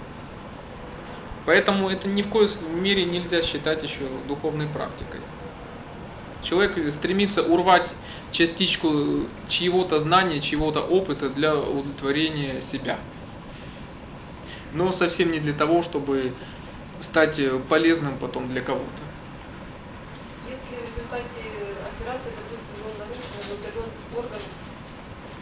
Поэтому 1.44 1.90
это 1.90 2.08
ни 2.08 2.22
в 2.22 2.30
коей 2.30 2.48
мере 2.80 3.04
нельзя 3.04 3.42
считать 3.42 3.82
еще 3.82 4.08
духовной 4.26 4.66
практикой. 4.66 5.20
Человек 6.42 6.90
стремится 6.90 7.42
урвать 7.42 7.92
частичку 8.30 9.26
чьего-то 9.48 10.00
знания, 10.00 10.40
чьего-то 10.40 10.80
опыта 10.80 11.28
для 11.28 11.54
удовлетворения 11.54 12.60
себя. 12.60 12.98
Но 14.72 14.90
совсем 14.92 15.30
не 15.30 15.38
для 15.38 15.52
того, 15.52 15.82
чтобы 15.82 16.32
стать 17.00 17.38
полезным 17.68 18.16
потом 18.18 18.48
для 18.48 18.60
кого-то. 18.60 19.02
Если 20.48 20.76
в 20.80 20.86
результате 20.88 21.42
операции, 21.92 22.32
допустим, 22.38 22.74
был 22.82 22.92
нарушен 22.98 23.34
или 23.38 23.52
удален 23.58 23.90
орган, 24.16 24.42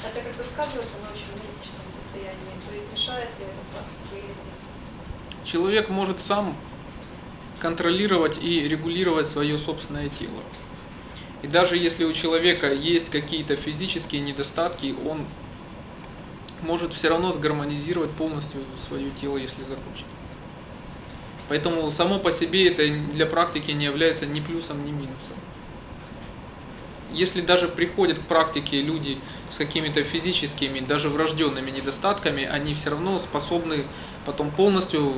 это 0.02 0.20
как-то 0.20 0.44
сказывается 0.60 0.94
на 1.02 1.10
очень 1.10 1.24
энергетическом 1.32 1.86
состоянии, 1.96 2.52
то 2.68 2.74
есть 2.74 2.86
мешает 2.92 3.28
ли 3.38 3.46
это 3.46 3.60
практике 3.72 4.18
или 4.18 4.26
нет? 4.26 5.44
Человек 5.44 5.88
может 5.88 6.20
сам 6.20 6.54
контролировать 7.58 8.38
и 8.42 8.68
регулировать 8.68 9.26
свое 9.26 9.58
собственное 9.58 10.08
тело. 10.10 10.42
И 11.42 11.46
даже 11.46 11.76
если 11.76 12.04
у 12.04 12.12
человека 12.12 12.72
есть 12.72 13.08
какие-то 13.08 13.56
физические 13.56 14.20
недостатки, 14.20 14.94
он 15.08 15.24
может 16.62 16.92
все 16.92 17.08
равно 17.08 17.32
сгармонизировать 17.32 18.10
полностью 18.10 18.60
свое 18.86 19.10
тело, 19.18 19.38
если 19.38 19.62
захочет. 19.62 20.04
Поэтому 21.48 21.90
само 21.90 22.18
по 22.18 22.30
себе 22.30 22.68
это 22.68 22.86
для 23.12 23.24
практики 23.24 23.70
не 23.70 23.86
является 23.86 24.26
ни 24.26 24.40
плюсом, 24.40 24.84
ни 24.84 24.90
минусом. 24.90 25.36
Если 27.12 27.40
даже 27.40 27.66
приходят 27.68 28.18
к 28.18 28.22
практике 28.22 28.80
люди 28.80 29.18
с 29.50 29.56
какими-то 29.58 30.04
физическими, 30.04 30.80
даже 30.80 31.08
врожденными 31.08 31.70
недостатками, 31.70 32.44
они 32.44 32.74
все 32.74 32.90
равно 32.90 33.18
способны 33.18 33.84
потом 34.24 34.50
полностью 34.50 35.12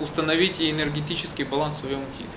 установить 0.00 0.60
и 0.60 0.70
энергетический 0.70 1.44
баланс 1.44 1.76
в 1.76 1.80
своем 1.80 2.00
теле. 2.12 2.28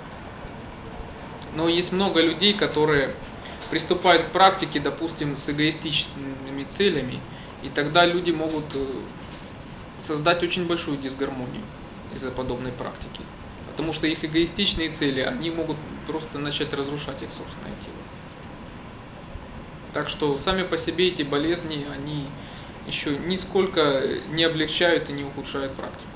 Но 1.56 1.68
есть 1.70 1.92
много 1.92 2.22
людей, 2.22 2.54
которые 2.54 3.14
приступают 3.70 4.24
к 4.24 4.32
практике, 4.32 4.80
допустим, 4.80 5.38
с 5.38 5.50
эгоистичными 5.50 6.64
целями, 6.70 7.20
и 7.64 7.70
тогда 7.70 8.06
люди 8.06 8.32
могут 8.32 8.66
создать 10.02 10.44
очень 10.44 10.66
большую 10.66 10.98
дисгармонию 10.98 11.64
из-за 12.16 12.32
подобной 12.32 12.72
практики. 12.72 13.22
Потому 13.70 13.94
что 13.94 14.08
их 14.08 14.24
эгоистичные 14.24 14.90
цели, 14.90 15.22
они 15.22 15.52
могут 15.52 15.78
просто 16.08 16.40
начать 16.40 16.74
разрушать 16.74 17.22
их 17.22 17.30
собственное 17.32 17.76
тело. 17.86 17.97
Так 19.94 20.10
что 20.10 20.38
сами 20.38 20.64
по 20.64 20.78
себе 20.78 21.08
эти 21.08 21.24
болезни, 21.24 21.88
они 21.92 22.26
еще 22.88 23.18
нисколько 23.18 24.04
не 24.30 24.44
облегчают 24.44 25.10
и 25.10 25.14
не 25.14 25.24
ухудшают 25.24 25.74
практику. 25.74 26.10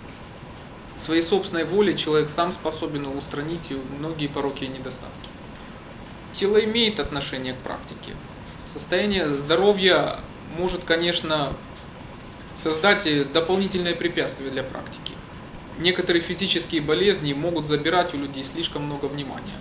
Своей 0.98 1.22
собственной 1.22 1.64
волей 1.64 1.98
человек 1.98 2.30
сам 2.30 2.52
способен 2.52 3.06
устранить 3.08 3.72
многие 4.00 4.28
пороки 4.28 4.66
и 4.66 4.68
недостатки. 4.68 5.30
Тело 6.32 6.64
имеет 6.64 7.00
отношение 7.00 7.54
к 7.54 7.58
практике. 7.58 8.14
Состояние 8.68 9.36
здоровья 9.36 10.20
может, 10.58 10.84
конечно, 10.84 11.54
создать 12.56 13.32
дополнительные 13.34 13.96
препятствия 13.96 14.50
для 14.50 14.64
практики. 14.64 15.14
Некоторые 15.80 16.22
физические 16.22 16.82
болезни 16.82 17.34
могут 17.34 17.68
забирать 17.68 18.14
у 18.14 18.18
людей 18.18 18.44
слишком 18.44 18.84
много 18.84 19.06
внимания. 19.06 19.58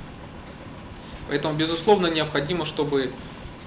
Поэтому, 1.29 1.55
безусловно, 1.55 2.09
необходимо, 2.09 2.65
чтобы 2.65 3.13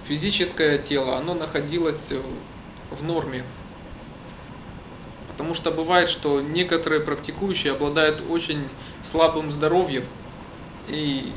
физическое 0.07 0.77
тело, 0.77 1.17
оно 1.17 1.33
находилось 1.33 2.09
в 2.91 3.03
норме. 3.03 3.43
Потому 5.29 5.53
что 5.53 5.71
бывает, 5.71 6.09
что 6.09 6.41
некоторые 6.41 7.01
практикующие 7.01 7.73
обладают 7.73 8.23
очень 8.29 8.67
слабым 9.01 9.51
здоровьем 9.51 10.03
и 10.87 11.31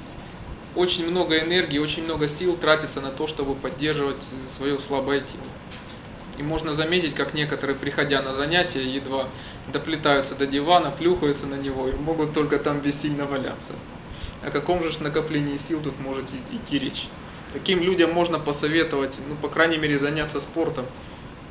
очень 0.74 1.08
много 1.08 1.38
энергии, 1.38 1.78
очень 1.78 2.04
много 2.04 2.28
сил 2.28 2.56
тратится 2.56 3.00
на 3.00 3.10
то, 3.10 3.26
чтобы 3.26 3.54
поддерживать 3.54 4.22
свое 4.54 4.78
слабое 4.78 5.20
тело. 5.20 5.44
И 6.36 6.42
можно 6.42 6.74
заметить, 6.74 7.14
как 7.14 7.32
некоторые, 7.32 7.76
приходя 7.76 8.20
на 8.20 8.34
занятия, 8.34 8.84
едва 8.84 9.26
доплетаются 9.72 10.34
до 10.34 10.46
дивана, 10.46 10.90
плюхаются 10.90 11.46
на 11.46 11.54
него 11.54 11.88
и 11.88 11.94
могут 11.94 12.34
только 12.34 12.58
там 12.58 12.80
бессильно 12.80 13.24
валяться. 13.24 13.72
О 14.42 14.50
каком 14.50 14.82
же 14.84 15.02
накоплении 15.02 15.56
сил 15.56 15.80
тут 15.82 15.98
может 15.98 16.26
идти 16.52 16.78
речь? 16.78 17.08
Таким 17.52 17.80
людям 17.80 18.12
можно 18.12 18.38
посоветовать, 18.38 19.18
ну, 19.28 19.34
по 19.36 19.48
крайней 19.48 19.78
мере, 19.78 19.98
заняться 19.98 20.40
спортом, 20.40 20.84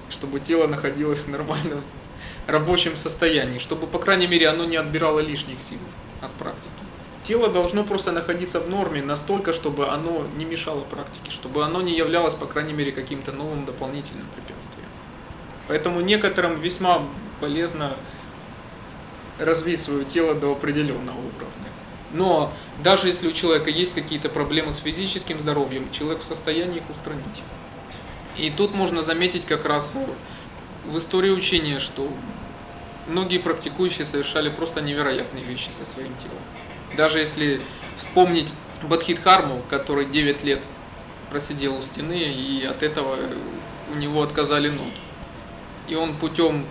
чтобы 0.10 0.40
тело 0.40 0.68
находилось 0.68 1.24
в 1.24 1.30
нормальном 1.30 1.84
рабочем 2.48 2.96
состоянии, 2.96 3.60
чтобы, 3.60 3.88
по 3.88 4.00
крайней 4.00 4.28
мере, 4.28 4.48
оно 4.48 4.66
не 4.66 4.76
отбирало 4.76 5.20
лишних 5.20 5.60
сил 5.60 5.80
от 6.22 6.32
практики. 6.34 6.70
Тело 7.24 7.48
должно 7.48 7.84
просто 7.84 8.12
находиться 8.12 8.60
в 8.60 8.70
норме 8.70 9.02
настолько, 9.02 9.52
чтобы 9.52 9.88
оно 9.88 10.28
не 10.38 10.46
мешало 10.46 10.82
практике, 10.82 11.32
чтобы 11.32 11.64
оно 11.64 11.82
не 11.82 11.98
являлось, 11.98 12.36
по 12.36 12.46
крайней 12.46 12.74
мере, 12.74 12.92
каким-то 12.92 13.32
новым 13.32 13.66
дополнительным 13.66 14.28
препятствием. 14.36 14.90
Поэтому 15.68 16.02
некоторым 16.02 16.62
весьма 16.62 17.02
полезно 17.40 17.98
развить 19.40 19.82
свое 19.82 20.06
тело 20.06 20.36
до 20.36 20.52
определенного 20.52 21.18
уровня. 21.18 21.65
Но 22.16 22.54
даже 22.82 23.10
если 23.10 23.28
у 23.28 23.34
человека 23.34 23.70
есть 23.70 23.94
какие-то 23.94 24.30
проблемы 24.30 24.72
с 24.72 24.78
физическим 24.78 25.38
здоровьем, 25.40 25.92
человек 25.92 26.22
в 26.22 26.26
состоянии 26.26 26.78
их 26.78 26.90
устранить. 26.90 27.42
И 28.38 28.50
тут 28.50 28.74
можно 28.74 29.04
заметить 29.04 29.46
как 29.46 29.66
раз 29.66 29.96
в 30.86 30.98
истории 30.98 31.30
учения, 31.30 31.80
что 31.80 32.10
многие 33.08 33.38
практикующие 33.38 34.06
совершали 34.06 34.50
просто 34.50 34.80
невероятные 34.82 35.44
вещи 35.44 35.72
со 35.72 35.86
своим 35.86 36.14
телом. 36.18 36.38
Даже 36.96 37.20
если 37.20 37.62
вспомнить 37.98 38.52
Бадхидхарму, 38.84 39.62
который 39.70 40.06
9 40.06 40.44
лет 40.46 40.64
просидел 41.30 41.78
у 41.78 41.82
стены, 41.82 42.18
и 42.18 42.64
от 42.64 42.82
этого 42.82 43.18
у 43.92 43.96
него 43.96 44.24
отказали 44.24 44.70
ноги. 44.70 45.02
И 45.90 45.96
он 45.96 46.16
путем 46.16 46.66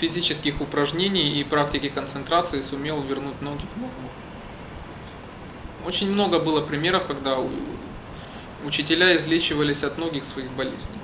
физических 0.00 0.60
упражнений 0.60 1.38
и 1.38 1.44
практики 1.44 1.88
концентрации 1.88 2.62
сумел 2.62 3.00
вернуть 3.00 3.40
ноги 3.40 3.64
к 3.74 3.76
норму. 3.76 4.10
Очень 5.86 6.12
много 6.12 6.38
было 6.38 6.60
примеров, 6.60 7.06
когда 7.06 7.38
учителя 8.66 9.16
излечивались 9.16 9.82
от 9.82 9.98
многих 9.98 10.24
своих 10.24 10.50
болезней. 10.52 10.98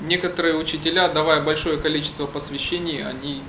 Некоторые 0.00 0.56
учителя, 0.56 1.08
давая 1.08 1.42
большое 1.42 1.78
количество 1.78 2.26
посвящений, 2.26 3.04
они 3.04 3.42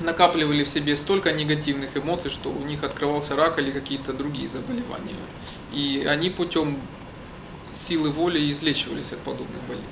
накапливали 0.00 0.64
в 0.64 0.68
себе 0.68 0.96
столько 0.96 1.32
негативных 1.32 1.96
эмоций, 1.96 2.30
что 2.30 2.50
у 2.50 2.64
них 2.64 2.82
открывался 2.82 3.36
рак 3.36 3.58
или 3.58 3.70
какие-то 3.70 4.12
другие 4.12 4.48
заболевания. 4.48 5.16
И 5.72 6.04
они 6.08 6.30
путем 6.30 6.76
силы 7.74 8.10
воли 8.10 8.50
излечивались 8.50 9.12
от 9.12 9.20
подобных 9.20 9.62
болезней. 9.68 9.88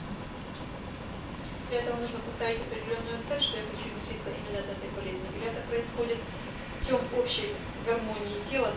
Для 1.70 1.80
этого 1.80 1.96
нужно 1.96 2.18
поставить 2.18 2.58
определенную 2.68 3.18
цель, 3.28 3.40
что 3.40 3.56
я 3.56 3.62
хочу 3.70 3.88
лечиться 3.94 4.28
именно 4.28 4.58
от 4.58 4.66
этой 4.66 4.90
болезни. 4.94 5.24
Или 5.38 5.46
это 5.48 5.62
происходит 5.70 6.18
путем 6.80 7.00
общей 7.16 7.48
гармонии 7.86 8.42
тела, 8.50 8.72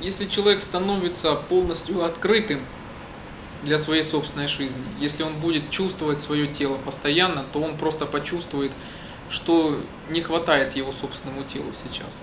если 0.00 0.26
человек 0.26 0.62
становится 0.62 1.34
полностью 1.34 2.04
открытым 2.04 2.64
для 3.62 3.78
своей 3.78 4.02
собственной 4.02 4.48
жизни, 4.48 4.82
если 4.98 5.22
он 5.22 5.34
будет 5.34 5.70
чувствовать 5.70 6.20
свое 6.20 6.46
тело 6.46 6.78
постоянно, 6.78 7.44
то 7.52 7.60
он 7.60 7.76
просто 7.76 8.06
почувствует, 8.06 8.72
что 9.28 9.78
не 10.08 10.22
хватает 10.22 10.76
его 10.76 10.92
собственному 10.92 11.44
телу 11.44 11.72
сейчас. 11.84 12.22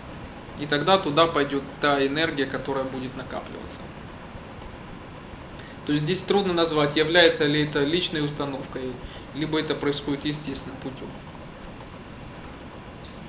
И 0.59 0.65
тогда 0.65 0.97
туда 0.97 1.27
пойдет 1.27 1.63
та 1.81 2.05
энергия, 2.05 2.45
которая 2.45 2.83
будет 2.83 3.15
накапливаться. 3.15 3.79
То 5.85 5.93
есть 5.93 6.03
здесь 6.03 6.21
трудно 6.21 6.53
назвать, 6.53 6.97
является 6.97 7.45
ли 7.45 7.63
это 7.63 7.83
личной 7.83 8.25
установкой, 8.25 8.91
либо 9.35 9.59
это 9.59 9.75
происходит 9.75 10.25
естественным 10.25 10.75
путем. 10.77 11.07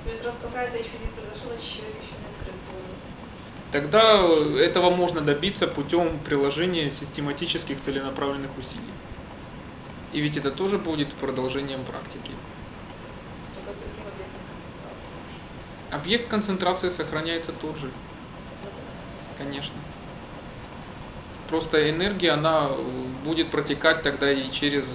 То 0.03 0.11
есть 0.11 0.25
раз 0.25 0.35
какая-то 0.41 0.77
еще 0.77 0.97
не 0.99 1.07
произошла, 1.13 1.51
человек 1.55 1.98
тогда 3.71 4.21
этого 4.59 4.89
можно 4.89 5.21
добиться 5.21 5.67
путем 5.67 6.19
приложения 6.19 6.89
систематических 6.89 7.79
целенаправленных 7.79 8.57
усилий. 8.57 8.93
И 10.11 10.21
ведь 10.21 10.37
это 10.37 10.51
тоже 10.51 10.77
будет 10.77 11.13
продолжением 11.13 11.83
практики. 11.85 12.31
Объект 15.91 16.29
концентрации 16.29 16.89
сохраняется 16.89 17.51
тот 17.51 17.77
же. 17.77 17.89
Конечно. 19.37 19.75
Просто 21.49 21.89
энергия, 21.89 22.31
она 22.31 22.69
будет 23.23 23.49
протекать 23.49 24.03
тогда 24.03 24.31
и 24.31 24.51
через 24.51 24.85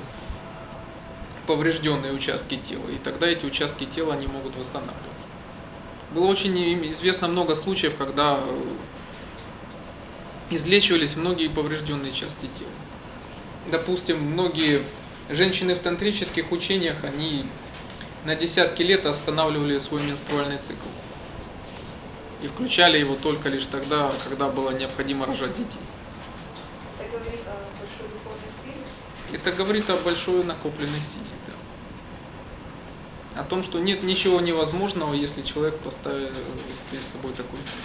поврежденные 1.47 2.13
участки 2.13 2.57
тела. 2.57 2.89
И 2.91 2.99
тогда 2.99 3.27
эти 3.27 3.45
участки 3.45 3.85
тела, 3.85 4.15
они 4.15 4.27
могут 4.27 4.57
восстанавливаться. 4.57 5.14
Было 6.15 6.27
очень 6.27 6.57
известно 6.91 7.27
много 7.27 7.57
случаев, 7.57 7.97
когда 7.97 8.39
э, 8.41 8.63
излечивались 10.51 11.17
многие 11.17 11.49
поврежденные 11.49 12.13
части 12.13 12.49
тела. 12.57 12.71
Допустим, 13.67 14.21
многие 14.21 14.85
женщины 15.29 15.75
в 15.75 15.81
тантрических 15.81 16.53
учениях, 16.53 17.03
они 17.03 17.47
на 18.25 18.37
десятки 18.37 18.83
лет 18.83 19.07
останавливали 19.07 19.81
свой 19.81 20.05
менструальный 20.05 20.59
цикл. 20.59 20.87
И 22.43 22.47
включали 22.47 22.97
его 22.97 23.17
только 23.17 23.49
лишь 23.49 23.67
тогда, 23.67 24.13
когда 24.29 24.49
было 24.49 24.71
необходимо 24.71 25.27
рожать 25.27 25.57
детей. 25.57 25.81
Это 27.01 27.11
говорит 27.11 27.41
о 27.49 27.59
большой 27.81 28.09
духовной 28.13 28.51
силе? 28.63 29.37
Это 29.37 29.51
говорит 29.51 29.91
о 29.91 29.97
большой 29.97 30.45
накопленной 30.45 31.03
силе 31.03 31.27
о 33.37 33.43
том, 33.43 33.63
что 33.63 33.79
нет 33.79 34.03
ничего 34.03 34.41
невозможного, 34.41 35.15
если 35.15 35.43
человек 35.43 35.77
поставит 35.79 36.33
перед 36.91 37.07
собой 37.07 37.33
такую 37.33 37.63
цель. 37.63 37.83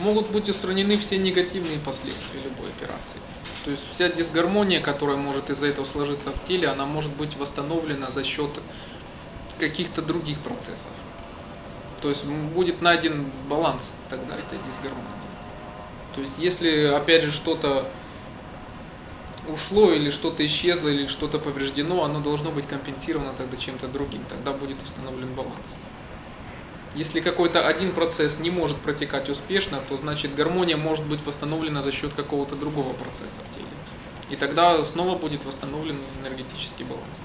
Могут 0.00 0.30
быть 0.30 0.48
устранены 0.48 0.98
все 0.98 1.18
негативные 1.18 1.78
последствия 1.78 2.40
любой 2.40 2.70
операции. 2.70 3.18
То 3.64 3.72
есть 3.72 3.82
вся 3.92 4.08
дисгармония, 4.08 4.80
которая 4.80 5.16
может 5.16 5.50
из-за 5.50 5.66
этого 5.66 5.84
сложиться 5.84 6.30
в 6.30 6.44
теле, 6.44 6.68
она 6.68 6.86
может 6.86 7.12
быть 7.12 7.36
восстановлена 7.36 8.10
за 8.10 8.24
счет 8.24 8.50
каких-то 9.58 10.02
других 10.02 10.38
процессов. 10.38 10.92
То 12.00 12.08
есть 12.08 12.24
будет 12.24 12.80
найден 12.80 13.26
баланс 13.48 13.90
тогда 14.08 14.34
этой 14.34 14.58
дисгармонии. 14.58 15.04
То 16.14 16.20
есть 16.20 16.34
если 16.38 16.86
опять 16.86 17.24
же 17.24 17.32
что-то 17.32 17.90
ушло 19.48 19.92
или 19.92 20.10
что-то 20.10 20.44
исчезло 20.46 20.88
или 20.88 21.06
что-то 21.06 21.38
повреждено, 21.38 22.04
оно 22.04 22.20
должно 22.20 22.50
быть 22.50 22.66
компенсировано 22.66 23.32
тогда 23.36 23.56
чем-то 23.56 23.88
другим, 23.88 24.22
тогда 24.28 24.52
будет 24.52 24.82
установлен 24.82 25.34
баланс. 25.34 25.76
Если 26.94 27.20
какой-то 27.20 27.66
один 27.66 27.92
процесс 27.92 28.38
не 28.38 28.50
может 28.50 28.78
протекать 28.78 29.28
успешно, 29.28 29.80
то 29.88 29.96
значит 29.96 30.34
гармония 30.34 30.76
может 30.76 31.04
быть 31.06 31.24
восстановлена 31.24 31.82
за 31.82 31.92
счет 31.92 32.12
какого-то 32.14 32.56
другого 32.56 32.92
процесса 32.94 33.40
в 33.50 33.54
теле. 33.54 33.66
И 34.30 34.36
тогда 34.36 34.82
снова 34.84 35.16
будет 35.16 35.44
восстановлен 35.44 35.96
энергетический 36.22 36.84
баланс. 36.84 37.22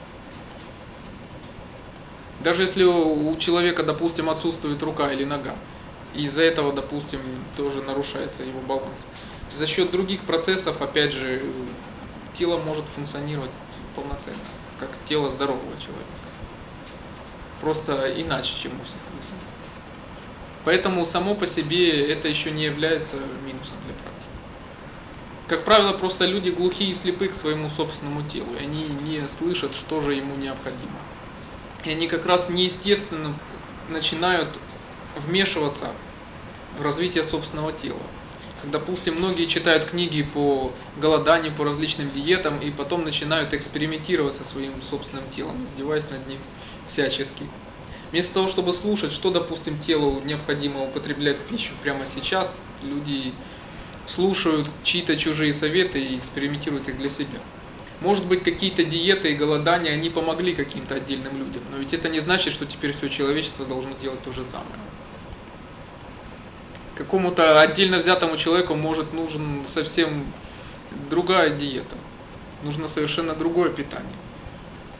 Даже 2.43 2.63
если 2.63 2.83
у 2.83 3.35
человека, 3.37 3.83
допустим, 3.83 4.29
отсутствует 4.29 4.83
рука 4.83 5.13
или 5.13 5.23
нога, 5.23 5.55
и 6.13 6.23
из-за 6.23 6.43
этого, 6.43 6.73
допустим, 6.73 7.19
тоже 7.55 7.81
нарушается 7.81 8.43
его 8.43 8.59
баланс. 8.67 9.01
За 9.55 9.65
счет 9.65 9.91
других 9.91 10.21
процессов, 10.21 10.81
опять 10.81 11.13
же, 11.13 11.41
тело 12.37 12.57
может 12.57 12.85
функционировать 12.85 13.51
полноценно, 13.95 14.37
как 14.79 14.89
тело 15.05 15.29
здорового 15.29 15.77
человека. 15.79 16.09
Просто 17.61 18.13
иначе, 18.17 18.53
чем 18.61 18.73
у 18.79 18.83
всех 18.83 18.99
людей. 19.11 19.39
Поэтому 20.65 21.05
само 21.05 21.35
по 21.35 21.47
себе 21.47 22.11
это 22.11 22.27
еще 22.27 22.51
не 22.51 22.63
является 22.63 23.15
минусом 23.45 23.77
для 23.85 23.93
практики. 23.93 24.27
Как 25.47 25.65
правило, 25.65 25.91
просто 25.93 26.25
люди 26.25 26.49
глухие 26.49 26.91
и 26.91 26.93
слепы 26.93 27.27
к 27.27 27.35
своему 27.35 27.69
собственному 27.69 28.27
телу, 28.27 28.53
и 28.55 28.63
они 28.63 28.87
не 28.87 29.27
слышат, 29.27 29.75
что 29.75 30.01
же 30.01 30.13
ему 30.13 30.35
необходимо. 30.35 30.99
И 31.83 31.89
они 31.89 32.07
как 32.07 32.25
раз 32.25 32.47
неестественно 32.49 33.35
начинают 33.89 34.49
вмешиваться 35.27 35.91
в 36.79 36.81
развитие 36.81 37.23
собственного 37.23 37.73
тела. 37.73 37.99
Допустим, 38.71 39.15
многие 39.15 39.45
читают 39.45 39.85
книги 39.85 40.21
по 40.21 40.71
голоданию, 40.95 41.51
по 41.53 41.65
различным 41.65 42.11
диетам, 42.11 42.59
и 42.59 42.71
потом 42.71 43.03
начинают 43.03 43.53
экспериментировать 43.53 44.35
со 44.35 44.45
своим 44.45 44.81
собственным 44.81 45.29
телом, 45.29 45.61
издеваясь 45.61 46.09
над 46.09 46.25
ним 46.27 46.39
всячески. 46.87 47.43
Вместо 48.11 48.35
того, 48.35 48.47
чтобы 48.47 48.71
слушать, 48.71 49.11
что, 49.11 49.31
допустим, 49.31 49.79
телу 49.79 50.21
необходимо 50.21 50.81
употреблять 50.81 51.45
пищу 51.47 51.73
прямо 51.81 52.05
сейчас, 52.05 52.55
люди 52.81 53.33
слушают 54.05 54.69
чьи-то 54.83 55.17
чужие 55.17 55.53
советы 55.53 56.01
и 56.01 56.17
экспериментируют 56.17 56.87
их 56.87 56.97
для 56.97 57.09
себя. 57.09 57.39
Может 57.99 58.25
быть, 58.27 58.43
какие-то 58.43 58.85
диеты 58.85 59.31
и 59.31 59.35
голодания, 59.35 59.91
они 59.91 60.09
помогли 60.09 60.55
каким-то 60.55 60.95
отдельным 60.95 61.37
людям, 61.37 61.63
но 61.69 61.77
ведь 61.79 61.93
это 61.93 62.07
не 62.07 62.21
значит, 62.21 62.53
что 62.53 62.65
теперь 62.65 62.93
все 62.93 63.09
человечество 63.09 63.65
должно 63.65 63.93
делать 63.93 64.21
то 64.21 64.31
же 64.31 64.43
самое 64.43 64.92
какому-то 66.95 67.61
отдельно 67.61 67.97
взятому 67.97 68.37
человеку 68.37 68.75
может 68.75 69.13
нужен 69.13 69.65
совсем 69.65 70.25
другая 71.09 71.49
диета. 71.49 71.95
Нужно 72.63 72.87
совершенно 72.87 73.33
другое 73.33 73.69
питание. 73.69 74.15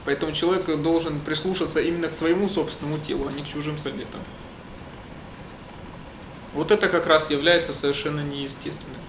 Поэтому 0.06 0.34
человек 0.34 0.65
должен 0.82 1.19
прислушаться 1.21 1.79
именно 1.79 2.10
к 2.10 2.13
своему 2.13 2.49
собственному 2.49 2.97
телу, 2.97 3.27
а 3.27 3.32
не 3.32 3.43
к 3.43 3.47
чужим 3.47 3.77
советам. 3.77 4.19
Вот 6.53 6.71
это 6.71 6.89
как 6.89 7.08
раз 7.08 7.29
является 7.32 7.73
совершенно 7.73 8.19
неестественным. 8.19 9.01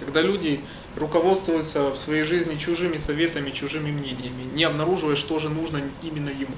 Когда 0.00 0.22
люди 0.22 0.60
руководствуются 0.96 1.90
в 1.90 1.96
своей 1.96 2.24
жизни 2.24 2.56
чужими 2.56 2.96
советами, 2.96 3.50
чужими 3.50 3.92
мнениями, 3.92 4.44
не 4.54 4.64
обнаруживая, 4.64 5.14
что 5.14 5.38
же 5.38 5.48
нужно 5.50 5.82
именно 6.02 6.30
ему. 6.30 6.56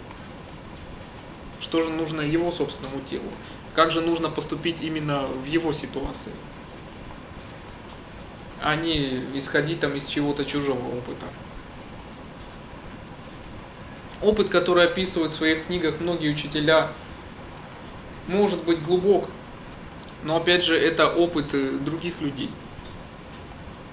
Что 1.61 1.83
же 1.83 1.91
нужно 1.91 2.21
его 2.21 2.51
собственному 2.53 3.01
телу 3.01 3.31
как 3.77 3.91
же 3.91 4.01
нужно 4.01 4.31
поступить 4.31 4.81
именно 4.81 5.27
в 5.27 5.45
его 5.45 5.71
ситуации, 5.75 6.33
а 8.63 8.75
не 8.75 9.39
исходить 9.39 9.81
там 9.81 9.95
из 9.95 10.07
чего-то 10.07 10.47
чужого 10.47 10.97
опыта. 10.97 11.27
Опыт, 14.23 14.49
который 14.49 14.85
описывают 14.85 15.35
в 15.35 15.37
своих 15.37 15.67
книгах 15.67 16.01
многие 16.01 16.33
учителя, 16.33 16.89
может 18.29 18.65
быть 18.65 18.83
глубок, 18.83 19.29
но 20.25 20.37
опять 20.37 20.65
же 20.65 20.75
это 20.75 21.13
опыт 21.13 21.53
э, 21.53 21.73
других 21.73 22.23
людей. 22.23 22.49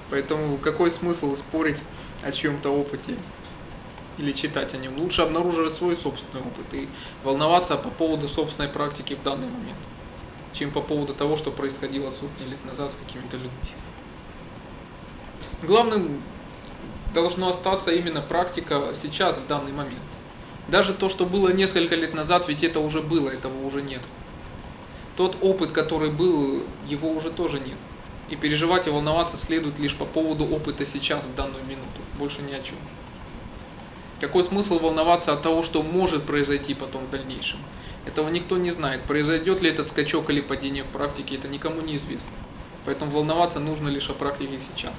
Поэтому 0.10 0.58
какой 0.60 0.92
смысл 0.92 1.36
спорить 1.36 1.82
о 2.24 2.32
чьем-то 2.32 2.70
опыте 2.70 3.18
или 4.18 4.32
читать 4.32 4.74
о 4.74 4.78
нем? 4.78 5.00
Лучше 5.00 5.22
обнаруживать 5.22 5.74
свой 5.74 5.96
собственный 5.96 6.42
опыт 6.44 6.74
и 6.74 6.88
волноваться 7.24 7.78
по 7.78 7.90
поводу 7.90 8.28
собственной 8.28 8.70
практики 8.70 9.16
в 9.16 9.24
данный 9.24 9.48
момент, 9.48 9.78
чем 10.54 10.72
по 10.72 10.82
поводу 10.82 11.14
того, 11.14 11.38
что 11.38 11.52
происходило 11.52 12.10
сотни 12.12 12.50
лет 12.50 12.64
назад 12.66 12.92
с 12.92 12.96
какими-то 12.96 13.38
людьми. 13.38 13.52
Главным 15.64 16.22
должно 17.14 17.50
остаться 17.50 17.92
именно 17.92 18.22
практика 18.22 18.94
сейчас, 19.02 19.38
в 19.38 19.48
данный 19.48 19.72
момент. 19.72 20.02
Даже 20.68 20.94
то, 20.94 21.10
что 21.10 21.26
было 21.26 21.50
несколько 21.50 21.96
лет 21.96 22.14
назад, 22.14 22.48
ведь 22.48 22.64
это 22.64 22.80
уже 22.80 23.02
было, 23.02 23.30
этого 23.30 23.66
уже 23.66 23.82
нет. 23.82 24.02
Тот 25.16 25.38
опыт, 25.42 25.72
который 25.72 26.10
был, 26.10 26.64
его 26.88 27.12
уже 27.12 27.30
тоже 27.30 27.60
нет. 27.60 27.78
И 28.30 28.36
переживать 28.36 28.88
и 28.88 28.90
волноваться 28.90 29.38
следует 29.38 29.78
лишь 29.78 29.96
по 29.96 30.06
поводу 30.06 30.46
опыта 30.46 30.86
сейчас, 30.86 31.26
в 31.26 31.36
данную 31.36 31.64
минуту, 31.66 32.02
больше 32.18 32.42
ни 32.42 32.54
о 32.54 32.62
чем. 32.62 32.78
Какой 34.24 34.42
смысл 34.46 34.80
волноваться 34.80 35.34
от 35.34 35.42
того, 35.42 35.64
что 35.64 35.84
может 35.84 36.24
произойти 36.24 36.74
потом 36.74 37.04
в 37.04 37.10
дальнейшем? 37.10 37.60
Этого 38.06 38.30
никто 38.30 38.56
не 38.58 38.72
знает. 38.72 39.04
Произойдет 39.04 39.60
ли 39.60 39.70
этот 39.70 39.86
скачок 39.86 40.30
или 40.30 40.40
падение 40.40 40.86
в 40.86 40.88
практике, 40.88 41.36
это 41.36 41.50
никому 41.50 41.82
не 41.82 41.98
известно. 41.98 42.32
Поэтому 42.86 43.12
волноваться 43.12 43.60
нужно 43.60 43.90
лишь 43.90 44.10
о 44.10 44.14
практике 44.14 44.62
сейчас. 44.62 44.98